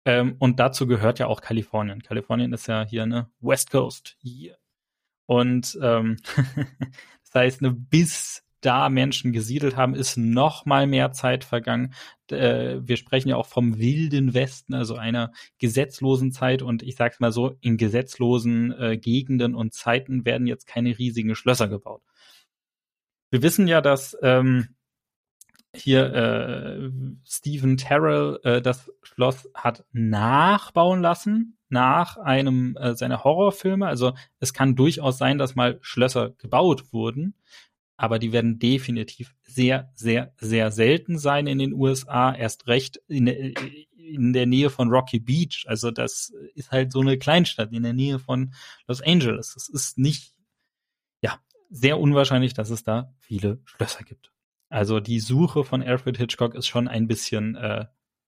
[0.04, 2.02] Ähm, und dazu gehört ja auch Kalifornien.
[2.02, 4.16] Kalifornien ist ja hier eine West Coast.
[4.20, 4.56] Hier.
[5.26, 6.16] Und ähm,
[7.24, 11.94] das heißt, eine bis da Menschen gesiedelt haben, ist noch mal mehr Zeit vergangen.
[12.30, 16.62] Äh, wir sprechen ja auch vom wilden Westen, also einer gesetzlosen Zeit.
[16.62, 21.34] Und ich sag's mal so, in gesetzlosen äh, Gegenden und Zeiten werden jetzt keine riesigen
[21.34, 22.02] Schlösser gebaut.
[23.30, 24.68] Wir wissen ja, dass ähm,
[25.74, 26.90] hier äh,
[27.24, 33.86] Stephen Terrell äh, das Schloss hat nachbauen lassen nach einem äh, seiner Horrorfilme.
[33.86, 37.34] Also es kann durchaus sein, dass mal Schlösser gebaut wurden
[37.98, 43.26] aber die werden definitiv sehr, sehr, sehr selten sein in den USA, erst recht in
[43.26, 43.36] der,
[43.96, 45.64] in der Nähe von Rocky Beach.
[45.66, 48.54] Also das ist halt so eine Kleinstadt in der Nähe von
[48.86, 49.56] Los Angeles.
[49.56, 50.32] Es ist nicht,
[51.20, 51.40] ja,
[51.70, 54.32] sehr unwahrscheinlich, dass es da viele Schlösser gibt.
[54.68, 57.86] Also die Suche von Alfred Hitchcock ist schon ein bisschen äh,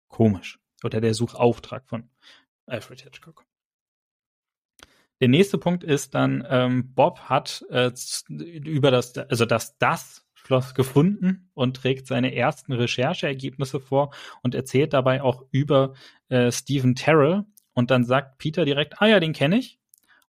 [0.09, 0.59] komisch.
[0.83, 2.11] Oder der Suchauftrag von
[2.67, 3.47] Alfred Hitchcock.
[5.21, 7.91] Der nächste Punkt ist dann, ähm, Bob hat äh,
[8.29, 14.95] über das, also das das Schloss gefunden und trägt seine ersten Rechercheergebnisse vor und erzählt
[14.95, 15.95] dabei auch über
[16.29, 17.45] äh, Stephen Terrell.
[17.75, 19.79] Und dann sagt Peter direkt, ah ja, den kenne ich.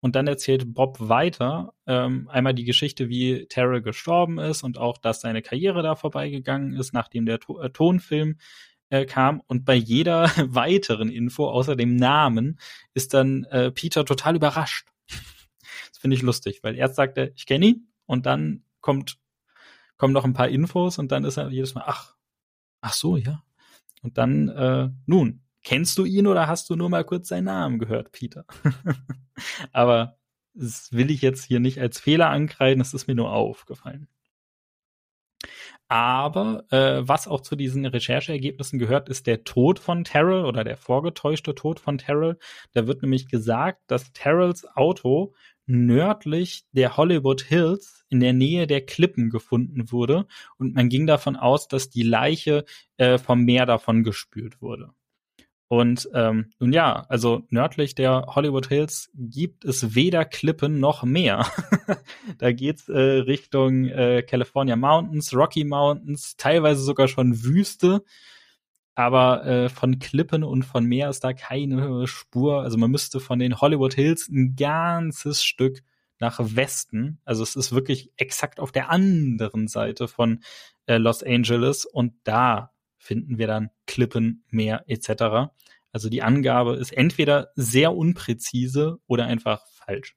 [0.00, 4.96] Und dann erzählt Bob weiter ähm, einmal die Geschichte, wie Terrell gestorben ist und auch,
[4.96, 8.38] dass seine Karriere da vorbeigegangen ist, nachdem der to äh, Tonfilm
[8.90, 9.42] äh, kam.
[9.46, 12.58] Und bei jeder weiteren Info, außer dem Namen,
[12.94, 14.88] ist dann äh, Peter total überrascht.
[15.88, 19.18] das finde ich lustig, weil erst sagt er, ich kenne ihn, und dann kommt,
[19.98, 22.16] kommen noch ein paar Infos und dann ist er jedes Mal, ach,
[22.80, 23.44] ach so, ja.
[24.02, 27.78] Und dann, äh, nun, kennst du ihn oder hast du nur mal kurz seinen Namen
[27.78, 28.46] gehört, Peter?
[29.72, 30.16] Aber
[30.54, 34.08] das will ich jetzt hier nicht als Fehler ankreiden, das ist mir nur aufgefallen.
[35.88, 40.76] Aber äh, was auch zu diesen Rechercheergebnissen gehört, ist der Tod von Terrell oder der
[40.76, 42.38] vorgetäuschte Tod von Terrell.
[42.72, 45.34] Da wird nämlich gesagt, dass Terrells Auto
[45.66, 50.26] nördlich der Hollywood Hills in der Nähe der Klippen gefunden wurde
[50.58, 52.64] und man ging davon aus, dass die Leiche
[52.96, 54.90] äh, vom Meer davon gespült wurde.
[55.68, 61.46] Und ähm, nun ja, also nördlich der Hollywood Hills gibt es weder Klippen noch Meer.
[62.38, 68.02] da geht's äh, Richtung äh, California Mountains, Rocky Mountains, teilweise sogar schon Wüste.
[68.94, 72.62] Aber äh, von Klippen und von Meer ist da keine Spur.
[72.62, 75.82] Also man müsste von den Hollywood Hills ein ganzes Stück
[76.18, 77.20] nach Westen.
[77.24, 80.40] Also es ist wirklich exakt auf der anderen Seite von
[80.86, 85.50] äh, Los Angeles und da finden wir dann Klippen, Meer etc.
[85.92, 90.14] Also die Angabe ist entweder sehr unpräzise oder einfach falsch.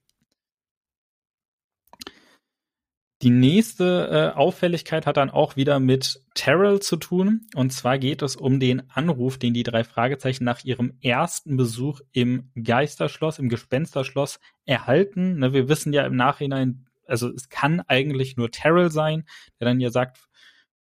[3.21, 7.47] Die nächste äh, Auffälligkeit hat dann auch wieder mit Terrell zu tun.
[7.53, 12.01] Und zwar geht es um den Anruf, den die drei Fragezeichen nach ihrem ersten Besuch
[12.11, 15.37] im Geisterschloss, im Gespensterschloss erhalten.
[15.37, 19.25] Ne, wir wissen ja im Nachhinein, also es kann eigentlich nur Terrell sein,
[19.59, 20.17] der dann ja sagt,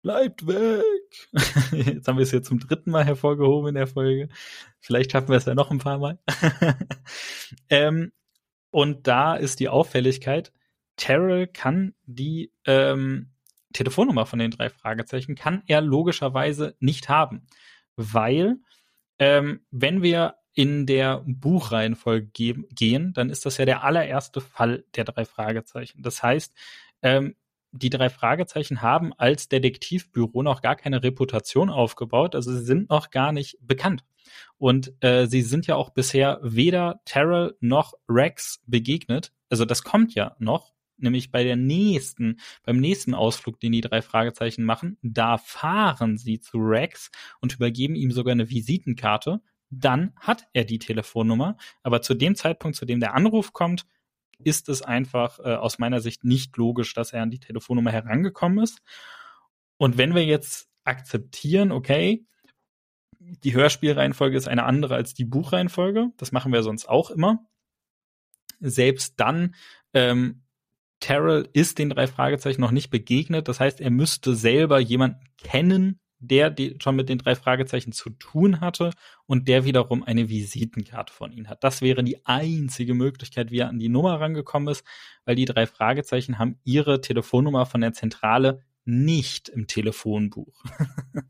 [0.03, 0.83] bleibt weg.
[1.71, 4.29] Jetzt haben wir es hier zum dritten Mal hervorgehoben in der Folge.
[4.79, 6.19] Vielleicht schaffen wir es ja noch ein paar Mal.
[7.69, 8.11] ähm,
[8.69, 10.51] und da ist die Auffälligkeit,
[10.97, 13.31] Terrell kann die ähm,
[13.73, 17.47] Telefonnummer von den drei Fragezeichen, kann er logischerweise nicht haben.
[17.95, 18.57] Weil,
[19.17, 25.05] ähm, wenn wir in der Buchreihenfolge gehen, dann ist das ja der allererste Fall der
[25.05, 26.03] drei Fragezeichen.
[26.03, 26.53] Das heißt,
[27.01, 27.35] ähm,
[27.74, 33.09] die drei Fragezeichen haben als Detektivbüro noch gar keine Reputation aufgebaut, also sie sind noch
[33.09, 34.03] gar nicht bekannt.
[34.57, 39.34] Und äh, sie sind ja auch bisher weder Terrell noch Rex begegnet.
[39.49, 44.01] Also das kommt ja noch, nämlich bei der nächsten, beim nächsten Ausflug, den die drei
[44.01, 44.97] Fragezeichen machen.
[45.01, 47.11] Da fahren sie zu Rex
[47.41, 49.41] und übergeben ihm sogar eine Visitenkarte.
[49.69, 53.86] Dann hat er die Telefonnummer, aber zu dem Zeitpunkt, zu dem der Anruf kommt,
[54.45, 58.63] ist es einfach äh, aus meiner Sicht nicht logisch, dass er an die Telefonnummer herangekommen
[58.63, 58.81] ist.
[59.77, 62.25] Und wenn wir jetzt akzeptieren, okay,
[63.19, 67.39] die Hörspielreihenfolge ist eine andere als die Buchreihenfolge, das machen wir sonst auch immer.
[68.59, 69.55] Selbst dann,
[69.93, 70.43] ähm,
[70.99, 73.49] Terrell ist den drei Fragezeichen noch nicht begegnet.
[73.49, 78.09] Das heißt, er müsste selber jemanden kennen, der die schon mit den drei Fragezeichen zu
[78.11, 78.91] tun hatte
[79.26, 81.63] und der wiederum eine Visitenkarte von ihnen hat.
[81.63, 84.86] Das wäre die einzige Möglichkeit, wie er an die Nummer rangekommen ist,
[85.26, 90.63] weil die drei Fragezeichen haben ihre Telefonnummer von der Zentrale nicht im Telefonbuch.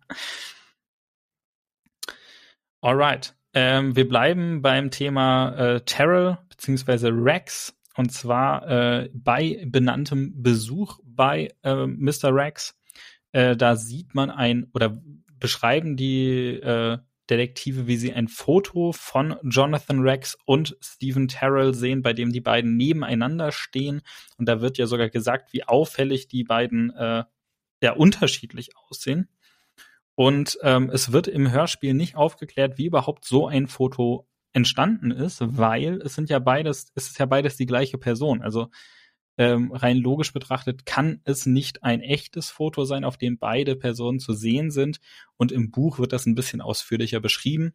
[2.82, 3.36] Alright.
[3.56, 7.10] Ähm, wir bleiben beim Thema äh, Terrell bzw.
[7.14, 12.34] Rex und zwar äh, bei benanntem Besuch bei äh, Mr.
[12.34, 12.76] Rex
[13.34, 15.02] äh, da sieht man ein oder
[15.40, 16.98] beschreiben die äh,
[17.30, 22.42] Detektive, wie sie ein Foto von Jonathan Rex und Stephen Terrell sehen, bei dem die
[22.42, 24.02] beiden nebeneinander stehen.
[24.38, 27.24] Und da wird ja sogar gesagt, wie auffällig die beiden äh,
[27.82, 29.30] ja unterschiedlich aussehen.
[30.16, 35.40] Und ähm, es wird im Hörspiel nicht aufgeklärt, wie überhaupt so ein Foto entstanden ist,
[35.42, 38.44] weil es sind ja beides, es ist ja beides die gleiche Person.
[38.44, 38.70] Also
[39.38, 44.20] ähm, rein logisch betrachtet kann es nicht ein echtes Foto sein, auf dem beide Personen
[44.20, 45.00] zu sehen sind.
[45.38, 47.74] Und im Buch wird das ein bisschen ausführlicher beschrieben.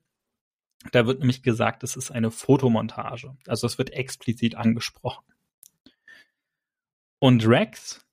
[0.93, 3.37] Da wird nämlich gesagt, es ist eine Fotomontage.
[3.47, 5.25] Also es wird explizit angesprochen.
[7.19, 8.07] Und Rex,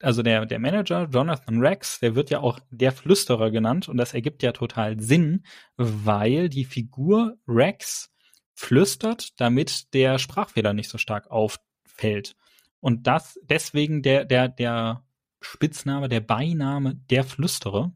[0.00, 4.14] also der, der Manager, Jonathan Rex, der wird ja auch der Flüsterer genannt und das
[4.14, 5.44] ergibt ja total Sinn,
[5.76, 8.10] weil die Figur Rex
[8.54, 12.36] flüstert, damit der Sprachfehler nicht so stark auffällt.
[12.80, 15.04] Und das deswegen der, der, der
[15.40, 17.92] Spitzname, der Beiname der Flüsterer.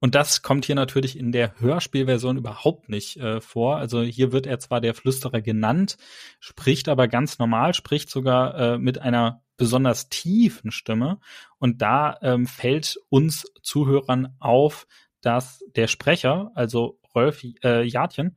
[0.00, 3.78] Und das kommt hier natürlich in der Hörspielversion überhaupt nicht äh, vor.
[3.78, 5.96] Also hier wird er zwar der Flüsterer genannt,
[6.38, 11.18] spricht aber ganz normal, spricht sogar äh, mit einer besonders tiefen Stimme.
[11.58, 14.86] Und da ähm, fällt uns Zuhörern auf,
[15.20, 18.36] dass der Sprecher, also Rolf äh, Jatjen,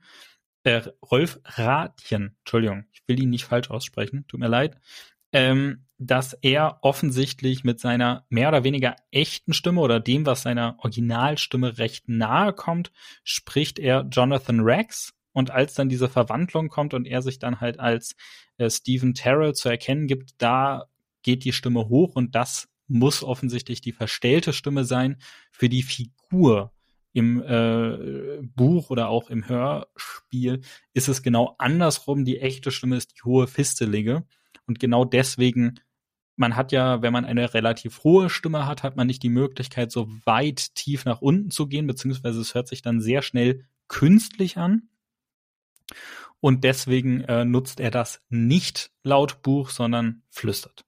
[0.63, 4.77] äh, Rolf Ratjen, Entschuldigung, ich will ihn nicht falsch aussprechen, tut mir leid,
[5.33, 10.75] ähm, dass er offensichtlich mit seiner mehr oder weniger echten Stimme oder dem, was seiner
[10.79, 12.91] Originalstimme recht nahe kommt,
[13.23, 15.13] spricht er Jonathan Rex.
[15.33, 18.15] Und als dann diese Verwandlung kommt und er sich dann halt als
[18.57, 20.87] äh, Stephen Terrell zu erkennen gibt, da
[21.23, 25.17] geht die Stimme hoch und das muss offensichtlich die verstellte Stimme sein
[25.51, 26.73] für die Figur.
[27.13, 30.61] Im äh, Buch oder auch im Hörspiel
[30.93, 32.23] ist es genau andersrum.
[32.23, 34.23] Die echte Stimme ist die hohe Fistelige.
[34.65, 35.79] Und genau deswegen
[36.41, 39.91] man hat ja, wenn man eine relativ hohe Stimme hat, hat man nicht die Möglichkeit,
[39.91, 44.57] so weit tief nach unten zu gehen, beziehungsweise es hört sich dann sehr schnell künstlich
[44.57, 44.89] an.
[46.39, 50.83] Und deswegen äh, nutzt er das nicht laut Buch, sondern flüstert.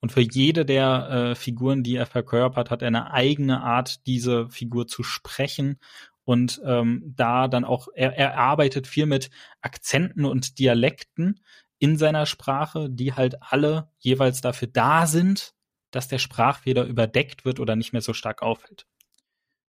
[0.00, 4.48] Und für jede der äh, Figuren, die er verkörpert, hat er eine eigene Art, diese
[4.48, 5.78] Figur zu sprechen.
[6.24, 9.30] Und ähm, da dann auch, er, er arbeitet viel mit
[9.62, 11.40] Akzenten und Dialekten,
[11.78, 15.54] in seiner Sprache, die halt alle jeweils dafür da sind,
[15.90, 18.86] dass der Sprachfehler überdeckt wird oder nicht mehr so stark auffällt.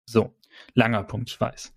[0.06, 0.36] So,
[0.74, 1.74] langer Punkt, ich weiß.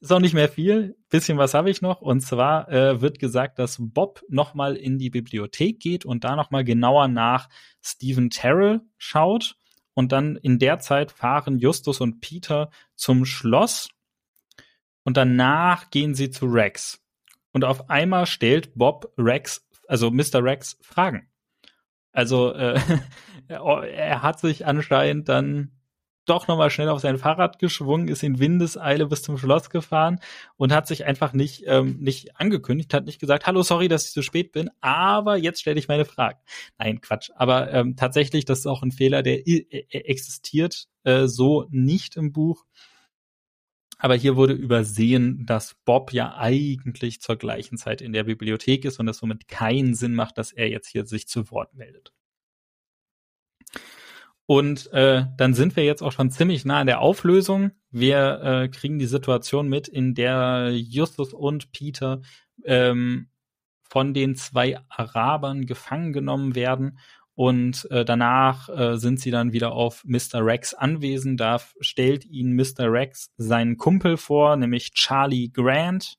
[0.00, 0.96] Ist auch nicht mehr viel.
[1.08, 2.00] Bisschen was habe ich noch.
[2.00, 6.64] Und zwar äh, wird gesagt, dass Bob nochmal in die Bibliothek geht und da nochmal
[6.64, 7.48] genauer nach
[7.82, 9.56] Stephen Terrell schaut.
[9.94, 13.88] Und dann in der Zeit fahren Justus und Peter zum Schloss.
[15.02, 17.00] Und danach gehen sie zu Rex.
[17.52, 20.44] Und auf einmal stellt Bob Rex, also Mr.
[20.44, 21.28] Rex, Fragen.
[22.12, 22.80] Also äh,
[23.48, 25.77] er hat sich anscheinend dann
[26.28, 30.20] doch nochmal schnell auf sein Fahrrad geschwungen, ist in Windeseile bis zum Schloss gefahren
[30.56, 34.12] und hat sich einfach nicht, ähm, nicht angekündigt, hat nicht gesagt, hallo, sorry, dass ich
[34.12, 36.38] so spät bin, aber jetzt stelle ich meine Fragen.
[36.78, 37.30] Nein, Quatsch.
[37.34, 42.64] Aber ähm, tatsächlich, das ist auch ein Fehler, der existiert äh, so nicht im Buch.
[43.98, 49.00] Aber hier wurde übersehen, dass Bob ja eigentlich zur gleichen Zeit in der Bibliothek ist
[49.00, 52.12] und es somit keinen Sinn macht, dass er jetzt hier sich zu Wort meldet.
[54.50, 57.72] Und äh, dann sind wir jetzt auch schon ziemlich nah an der Auflösung.
[57.90, 62.22] Wir äh, kriegen die Situation mit, in der Justus und Peter
[62.64, 63.28] ähm,
[63.82, 66.98] von den zwei Arabern gefangen genommen werden
[67.34, 70.42] und äh, danach äh, sind sie dann wieder auf Mr.
[70.42, 71.38] Rex anwesend.
[71.38, 72.90] Da stellt ihnen Mr.
[72.90, 76.16] Rex seinen Kumpel vor, nämlich Charlie Grant.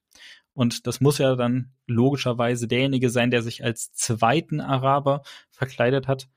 [0.53, 6.29] Und das muss ja dann logischerweise derjenige sein, der sich als zweiten Araber verkleidet hat.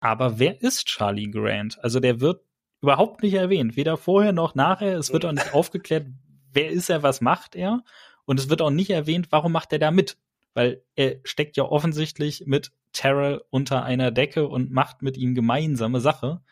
[0.00, 1.82] Aber wer ist Charlie Grant?
[1.82, 2.42] Also der wird
[2.80, 4.96] überhaupt nicht erwähnt, weder vorher noch nachher.
[4.96, 6.06] Es wird auch nicht aufgeklärt,
[6.52, 7.82] wer ist er, was macht er.
[8.24, 10.18] Und es wird auch nicht erwähnt, warum macht er da mit.
[10.54, 16.00] Weil er steckt ja offensichtlich mit Terrell unter einer Decke und macht mit ihm gemeinsame
[16.00, 16.42] Sache.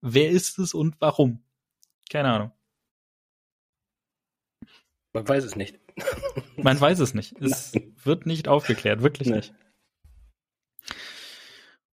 [0.00, 1.42] Wer ist es und warum?
[2.10, 2.52] Keine Ahnung.
[5.12, 5.78] Man weiß es nicht.
[6.56, 7.40] Man weiß es nicht.
[7.40, 7.96] Es Nein.
[8.04, 9.52] wird nicht aufgeklärt, wirklich nicht.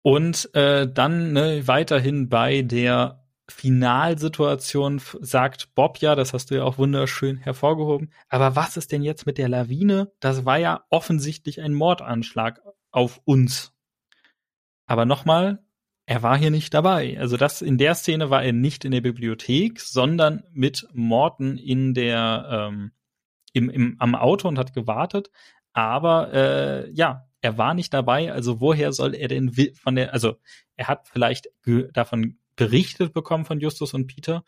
[0.02, 6.64] Und äh, dann ne, weiterhin bei der Finalsituation sagt Bob ja, das hast du ja
[6.64, 8.12] auch wunderschön hervorgehoben.
[8.30, 10.12] Aber was ist denn jetzt mit der Lawine?
[10.20, 13.74] Das war ja offensichtlich ein Mordanschlag auf uns.
[14.86, 15.64] Aber nochmal,
[16.06, 17.20] er war hier nicht dabei.
[17.20, 21.93] Also das in der Szene war er nicht in der Bibliothek, sondern mit Morten in
[21.93, 22.91] der ähm,
[23.54, 25.32] im, im, am Auto und hat gewartet.
[25.74, 28.32] Aber äh, ja, er war nicht dabei.
[28.32, 30.14] Also woher soll er denn von der?
[30.14, 30.38] Also
[30.76, 31.50] er hat vielleicht
[31.94, 34.44] davon berichtet bekommen von Justus und Peter,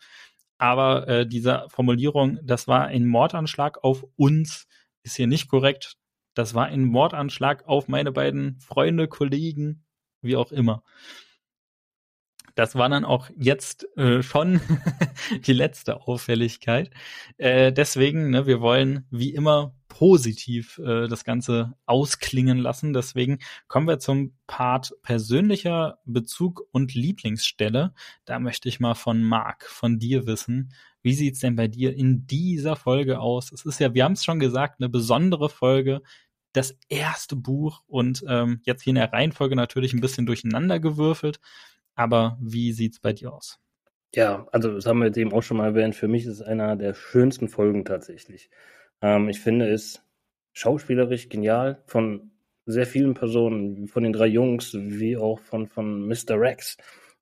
[0.58, 4.68] aber äh, diese Formulierung, das war ein Mordanschlag auf uns,
[5.02, 5.96] ist hier nicht korrekt.
[6.34, 9.84] Das war ein Mordanschlag auf meine beiden Freunde, Kollegen,
[10.20, 10.82] wie auch immer.
[12.54, 14.60] Das war dann auch jetzt äh, schon
[15.46, 16.90] die letzte Auffälligkeit.
[17.38, 22.94] Äh, deswegen, ne, wir wollen wie immer positiv äh, das Ganze ausklingen lassen.
[22.94, 27.92] Deswegen kommen wir zum Part persönlicher Bezug und Lieblingsstelle.
[28.24, 30.72] Da möchte ich mal von Marc, von dir wissen.
[31.02, 33.52] Wie sieht's denn bei dir in dieser Folge aus?
[33.52, 36.00] Es ist ja, wir haben es schon gesagt, eine besondere Folge,
[36.54, 41.38] das erste Buch und ähm, jetzt hier in der Reihenfolge natürlich ein bisschen durcheinander gewürfelt.
[41.94, 43.58] Aber wie sieht's bei dir aus?
[44.14, 45.94] Ja, also das haben wir jetzt eben auch schon mal erwähnt.
[45.94, 48.48] Für mich ist es einer der schönsten Folgen tatsächlich.
[49.02, 50.02] Ähm, ich finde es
[50.52, 52.30] schauspielerisch genial von
[52.66, 56.38] sehr vielen Personen, von den drei Jungs, wie auch von, von Mr.
[56.38, 56.76] Rex,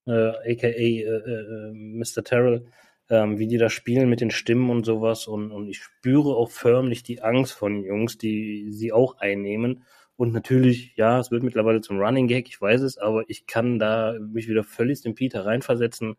[0.06, 2.22] äh, aka äh, äh, Mr.
[2.24, 2.66] Terrell.
[3.10, 5.26] ähm, wie die da spielen mit den Stimmen und sowas.
[5.26, 9.84] Und, und ich spüre auch förmlich die Angst von Jungs, die sie auch einnehmen.
[10.20, 13.78] Und natürlich, ja, es wird mittlerweile zum Running Gag, ich weiß es, aber ich kann
[13.78, 16.16] da mich wieder völlig in Peter reinversetzen.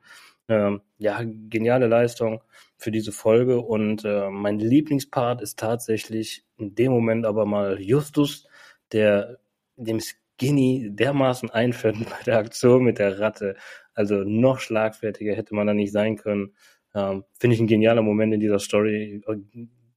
[0.47, 2.41] Ähm, ja, geniale Leistung
[2.77, 3.59] für diese Folge.
[3.61, 8.47] Und äh, mein Lieblingspart ist tatsächlich in dem Moment aber mal Justus,
[8.91, 9.37] der
[9.75, 13.55] dem Skinny dermaßen einfällt bei der Aktion mit der Ratte.
[13.93, 16.55] Also noch schlagfertiger hätte man da nicht sein können.
[16.95, 19.21] Ähm, Finde ich ein genialer Moment in dieser Story.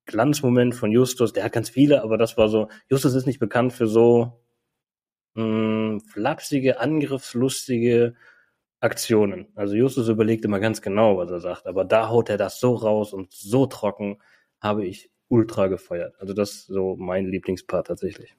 [0.07, 3.72] Glanzmoment von Justus, der hat ganz viele, aber das war so, Justus ist nicht bekannt
[3.72, 4.40] für so
[5.34, 8.14] mh, hm, flapsige, angriffslustige
[8.80, 9.48] Aktionen.
[9.55, 12.74] Also Justus überlegt immer ganz genau, was er sagt, aber da haut er das so
[12.74, 14.18] raus und so trocken,
[14.61, 16.14] habe ich ultra gefeiert.
[16.20, 18.36] Also das ist so mein Lieblingspart tatsächlich.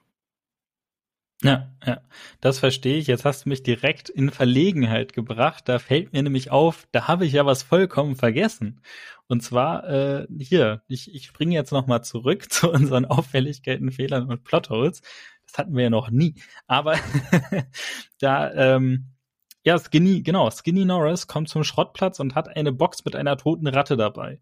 [1.43, 2.01] Ja, ja,
[2.39, 3.07] das verstehe ich.
[3.07, 5.67] Jetzt hast du mich direkt in Verlegenheit gebracht.
[5.67, 8.81] Da fällt mir nämlich auf, da habe ich ja was vollkommen vergessen.
[9.27, 14.43] Und zwar äh, hier, ich, ich springe jetzt nochmal zurück zu unseren Auffälligkeiten, Fehlern und
[14.43, 15.01] Plotholes.
[15.45, 16.35] Das hatten wir ja noch nie.
[16.67, 16.97] Aber
[18.19, 19.11] da, ähm,
[19.63, 23.67] ja, Skinny, genau, Skinny Norris kommt zum Schrottplatz und hat eine Box mit einer toten
[23.67, 24.41] Ratte dabei.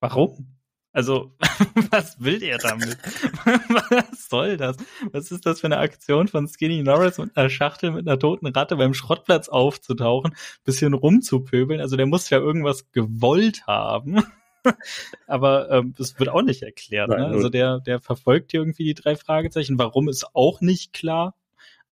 [0.00, 0.57] Warum?
[0.92, 1.32] Also,
[1.90, 2.96] was will der damit?
[3.44, 4.76] was soll das?
[5.12, 8.46] Was ist das für eine Aktion von Skinny Norris mit einer Schachtel mit einer toten
[8.46, 10.34] Ratte beim Schrottplatz aufzutauchen,
[10.64, 11.80] bisschen rumzupöbeln?
[11.80, 14.22] Also der muss ja irgendwas gewollt haben.
[15.26, 17.10] Aber ähm, das wird auch nicht erklärt.
[17.10, 17.26] Ne?
[17.26, 19.78] Also der, der verfolgt hier irgendwie die drei Fragezeichen.
[19.78, 21.34] Warum ist auch nicht klar.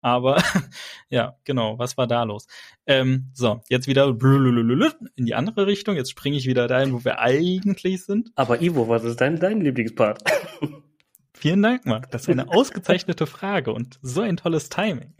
[0.03, 0.43] Aber
[1.09, 2.47] ja, genau, was war da los?
[2.87, 5.97] Ähm, so, jetzt wieder in die andere Richtung.
[5.97, 8.31] Jetzt springe ich wieder dahin, wo wir eigentlich sind.
[8.35, 10.23] Aber Ivo, was ist dein, dein Lieblingspart?
[11.35, 12.11] Vielen Dank, Marc.
[12.11, 15.15] Das ist eine ausgezeichnete Frage und so ein tolles Timing.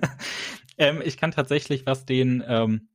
[0.78, 2.88] ähm, ich kann tatsächlich, was den ähm,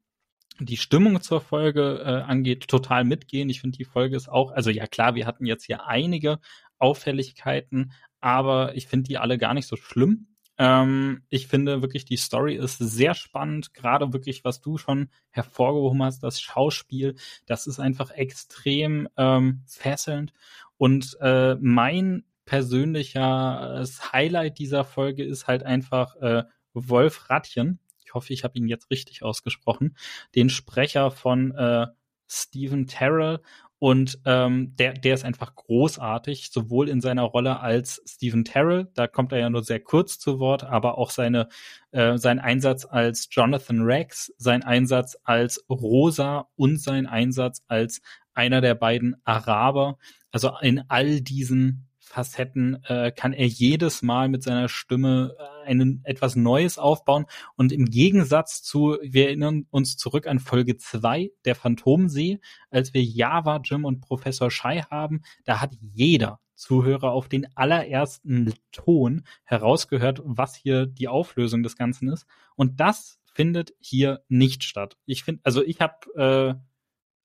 [0.60, 3.50] die Stimmung zur Folge äh, angeht, total mitgehen.
[3.50, 6.40] Ich finde, die Folge ist auch, also ja klar, wir hatten jetzt hier einige
[6.78, 10.28] Auffälligkeiten, aber ich finde die alle gar nicht so schlimm.
[10.62, 16.04] Ähm, ich finde wirklich, die Story ist sehr spannend, gerade wirklich, was du schon hervorgehoben
[16.04, 17.16] hast, das Schauspiel,
[17.48, 20.34] das ist einfach extrem ähm, fesselnd.
[20.78, 23.84] Und äh, mein persönlicher
[24.14, 26.44] Highlight dieser Folge ist halt einfach äh,
[26.74, 27.80] Wolf Ratchen.
[28.06, 29.98] Ich hoffe, ich habe ihn jetzt richtig ausgesprochen.
[30.36, 31.88] Den Sprecher von äh,
[32.28, 33.40] Stephen Terrell
[33.84, 39.08] und ähm, der, der ist einfach großartig, sowohl in seiner Rolle als Stephen Terrell, da
[39.08, 41.48] kommt er ja nur sehr kurz zu Wort, aber auch seine,
[41.90, 48.04] äh, sein Einsatz als Jonathan Rex, sein Einsatz als Rosa und sein Einsatz als
[48.36, 49.98] einer der beiden Araber.
[50.30, 56.02] Also in all diesen Facetten äh, kann er jedes Mal mit seiner Stimme äh, einen,
[56.04, 57.26] etwas Neues aufbauen.
[57.56, 62.40] Und im Gegensatz zu, wir erinnern uns zurück an Folge zwei der Phantomsee,
[62.70, 68.54] als wir Java, Jim und Professor Shai haben, da hat jeder Zuhörer auf den allerersten
[68.72, 72.28] Ton herausgehört, was hier die Auflösung des Ganzen ist.
[72.56, 74.98] Und das findet hier nicht statt.
[75.06, 76.71] Ich finde, also ich habe äh,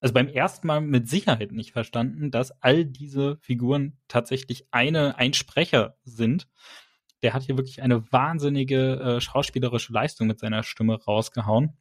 [0.07, 5.32] also beim ersten Mal mit Sicherheit nicht verstanden, dass all diese Figuren tatsächlich eine, ein
[5.32, 6.46] Sprecher sind.
[7.24, 11.76] Der hat hier wirklich eine wahnsinnige äh, schauspielerische Leistung mit seiner Stimme rausgehauen.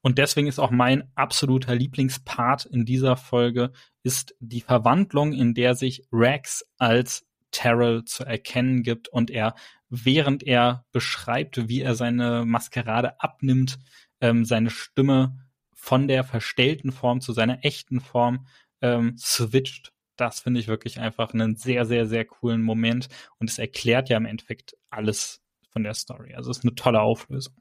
[0.00, 5.74] Und deswegen ist auch mein absoluter Lieblingspart in dieser Folge ist die Verwandlung, in der
[5.74, 9.54] sich Rex als Terrell zu erkennen gibt und er,
[9.90, 13.78] während er beschreibt, wie er seine Maskerade abnimmt,
[14.22, 15.43] ähm, seine Stimme
[15.84, 18.46] von der verstellten Form zu seiner echten Form
[18.80, 19.92] ähm, switcht.
[20.16, 23.08] Das finde ich wirklich einfach einen sehr, sehr, sehr coolen Moment
[23.38, 26.34] und es erklärt ja im Endeffekt alles von der Story.
[26.34, 27.54] Also es ist eine tolle Auflösung.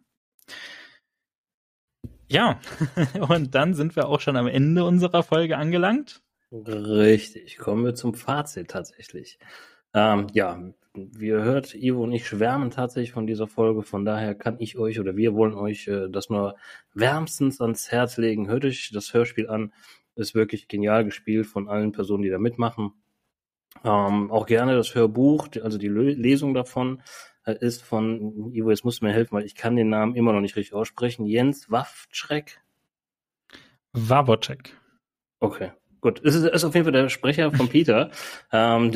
[2.30, 2.62] Ja,
[3.28, 6.22] und dann sind wir auch schon am Ende unserer Folge angelangt.
[6.50, 9.38] Richtig, kommen wir zum Fazit tatsächlich.
[9.94, 13.84] Ähm, ja, wie ihr hört, Ivo und ich schwärmen tatsächlich von dieser Folge.
[13.84, 16.56] Von daher kann ich euch oder wir wollen euch äh, das nur
[16.94, 18.48] wärmstens ans Herz legen.
[18.48, 19.74] Hört euch das Hörspiel an.
[20.16, 22.94] Ist wirklich genial gespielt von allen Personen, die da mitmachen.
[23.84, 27.02] Ähm, auch gerne das Hörbuch, also die Lesung davon
[27.46, 30.32] äh, ist von Ivo, jetzt musst du mir helfen, weil ich kann den Namen immer
[30.32, 31.26] noch nicht richtig aussprechen.
[31.26, 32.62] Jens Waffschreck.
[33.94, 34.78] Wawocek.
[35.40, 35.72] Okay,
[36.02, 36.22] gut.
[36.24, 38.12] Es ist, ist auf jeden Fall der Sprecher von Peter.
[38.52, 38.92] ähm,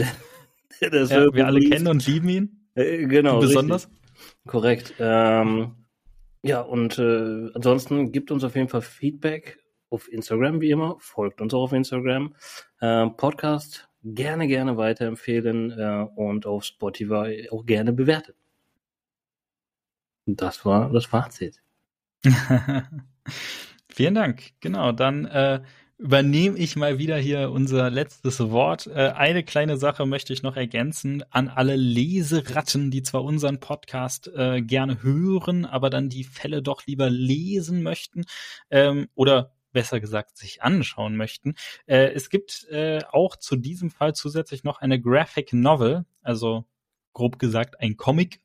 [0.82, 2.70] ja, wir alle kennen und lieben ihn.
[2.76, 3.40] Äh, genau.
[3.40, 3.86] besonders.
[3.86, 4.48] Richtig.
[4.48, 4.94] Korrekt.
[5.00, 5.76] Ähm,
[6.44, 9.60] ja, und äh, ansonsten gibt uns auf jeden Fall Feedback
[9.90, 10.98] auf Instagram, wie immer.
[11.00, 12.36] Folgt uns auch auf Instagram.
[12.80, 18.34] Äh, Podcast gerne, gerne weiterempfehlen äh, und auf Spotify auch gerne bewerten.
[20.26, 21.62] Das war das Fazit.
[23.90, 24.52] Vielen Dank.
[24.60, 25.62] Genau, dann äh,
[25.98, 28.88] übernehme ich mal wieder hier unser letztes Wort.
[28.88, 34.28] Äh, eine kleine Sache möchte ich noch ergänzen an alle Leseratten, die zwar unseren Podcast
[34.28, 38.26] äh, gerne hören, aber dann die Fälle doch lieber lesen möchten
[38.70, 41.56] ähm, oder besser gesagt sich anschauen möchten.
[41.88, 42.68] Äh, es gibt
[43.12, 46.66] auch zu diesem Fall zusätzlich noch eine Graphic Novel, also
[47.14, 48.42] grob gesagt ein Comic.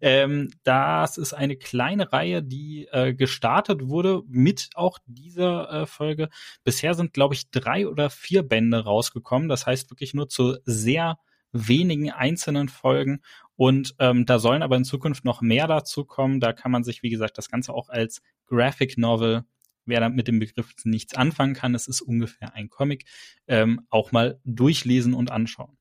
[0.00, 6.28] Ähm, das ist eine kleine Reihe, die äh, gestartet wurde mit auch dieser äh, Folge.
[6.64, 9.48] Bisher sind, glaube ich, drei oder vier Bände rausgekommen.
[9.48, 11.18] Das heißt wirklich nur zu sehr
[11.52, 13.20] wenigen einzelnen Folgen.
[13.56, 16.40] Und ähm, da sollen aber in Zukunft noch mehr dazu kommen.
[16.40, 19.44] Da kann man sich, wie gesagt, das Ganze auch als Graphic Novel,
[19.86, 23.04] wer da mit dem Begriff nichts anfangen kann, es ist ungefähr ein Comic,
[23.46, 25.76] ähm, auch mal durchlesen und anschauen.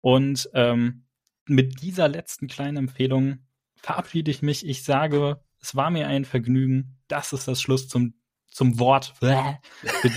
[0.00, 1.06] Und ähm,
[1.46, 3.46] mit dieser letzten kleinen Empfehlung
[3.86, 4.66] verabschiede ich mich.
[4.66, 6.98] Ich sage, es war mir ein Vergnügen.
[7.06, 8.14] Das ist das Schluss zum,
[8.50, 9.58] zum Wort für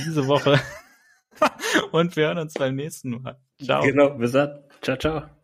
[0.05, 0.59] diese Woche.
[1.91, 3.39] Und wir hören uns beim nächsten Mal.
[3.63, 3.83] Ciao.
[3.83, 4.63] Genau, bis dann.
[4.81, 5.38] Ciao, ciao.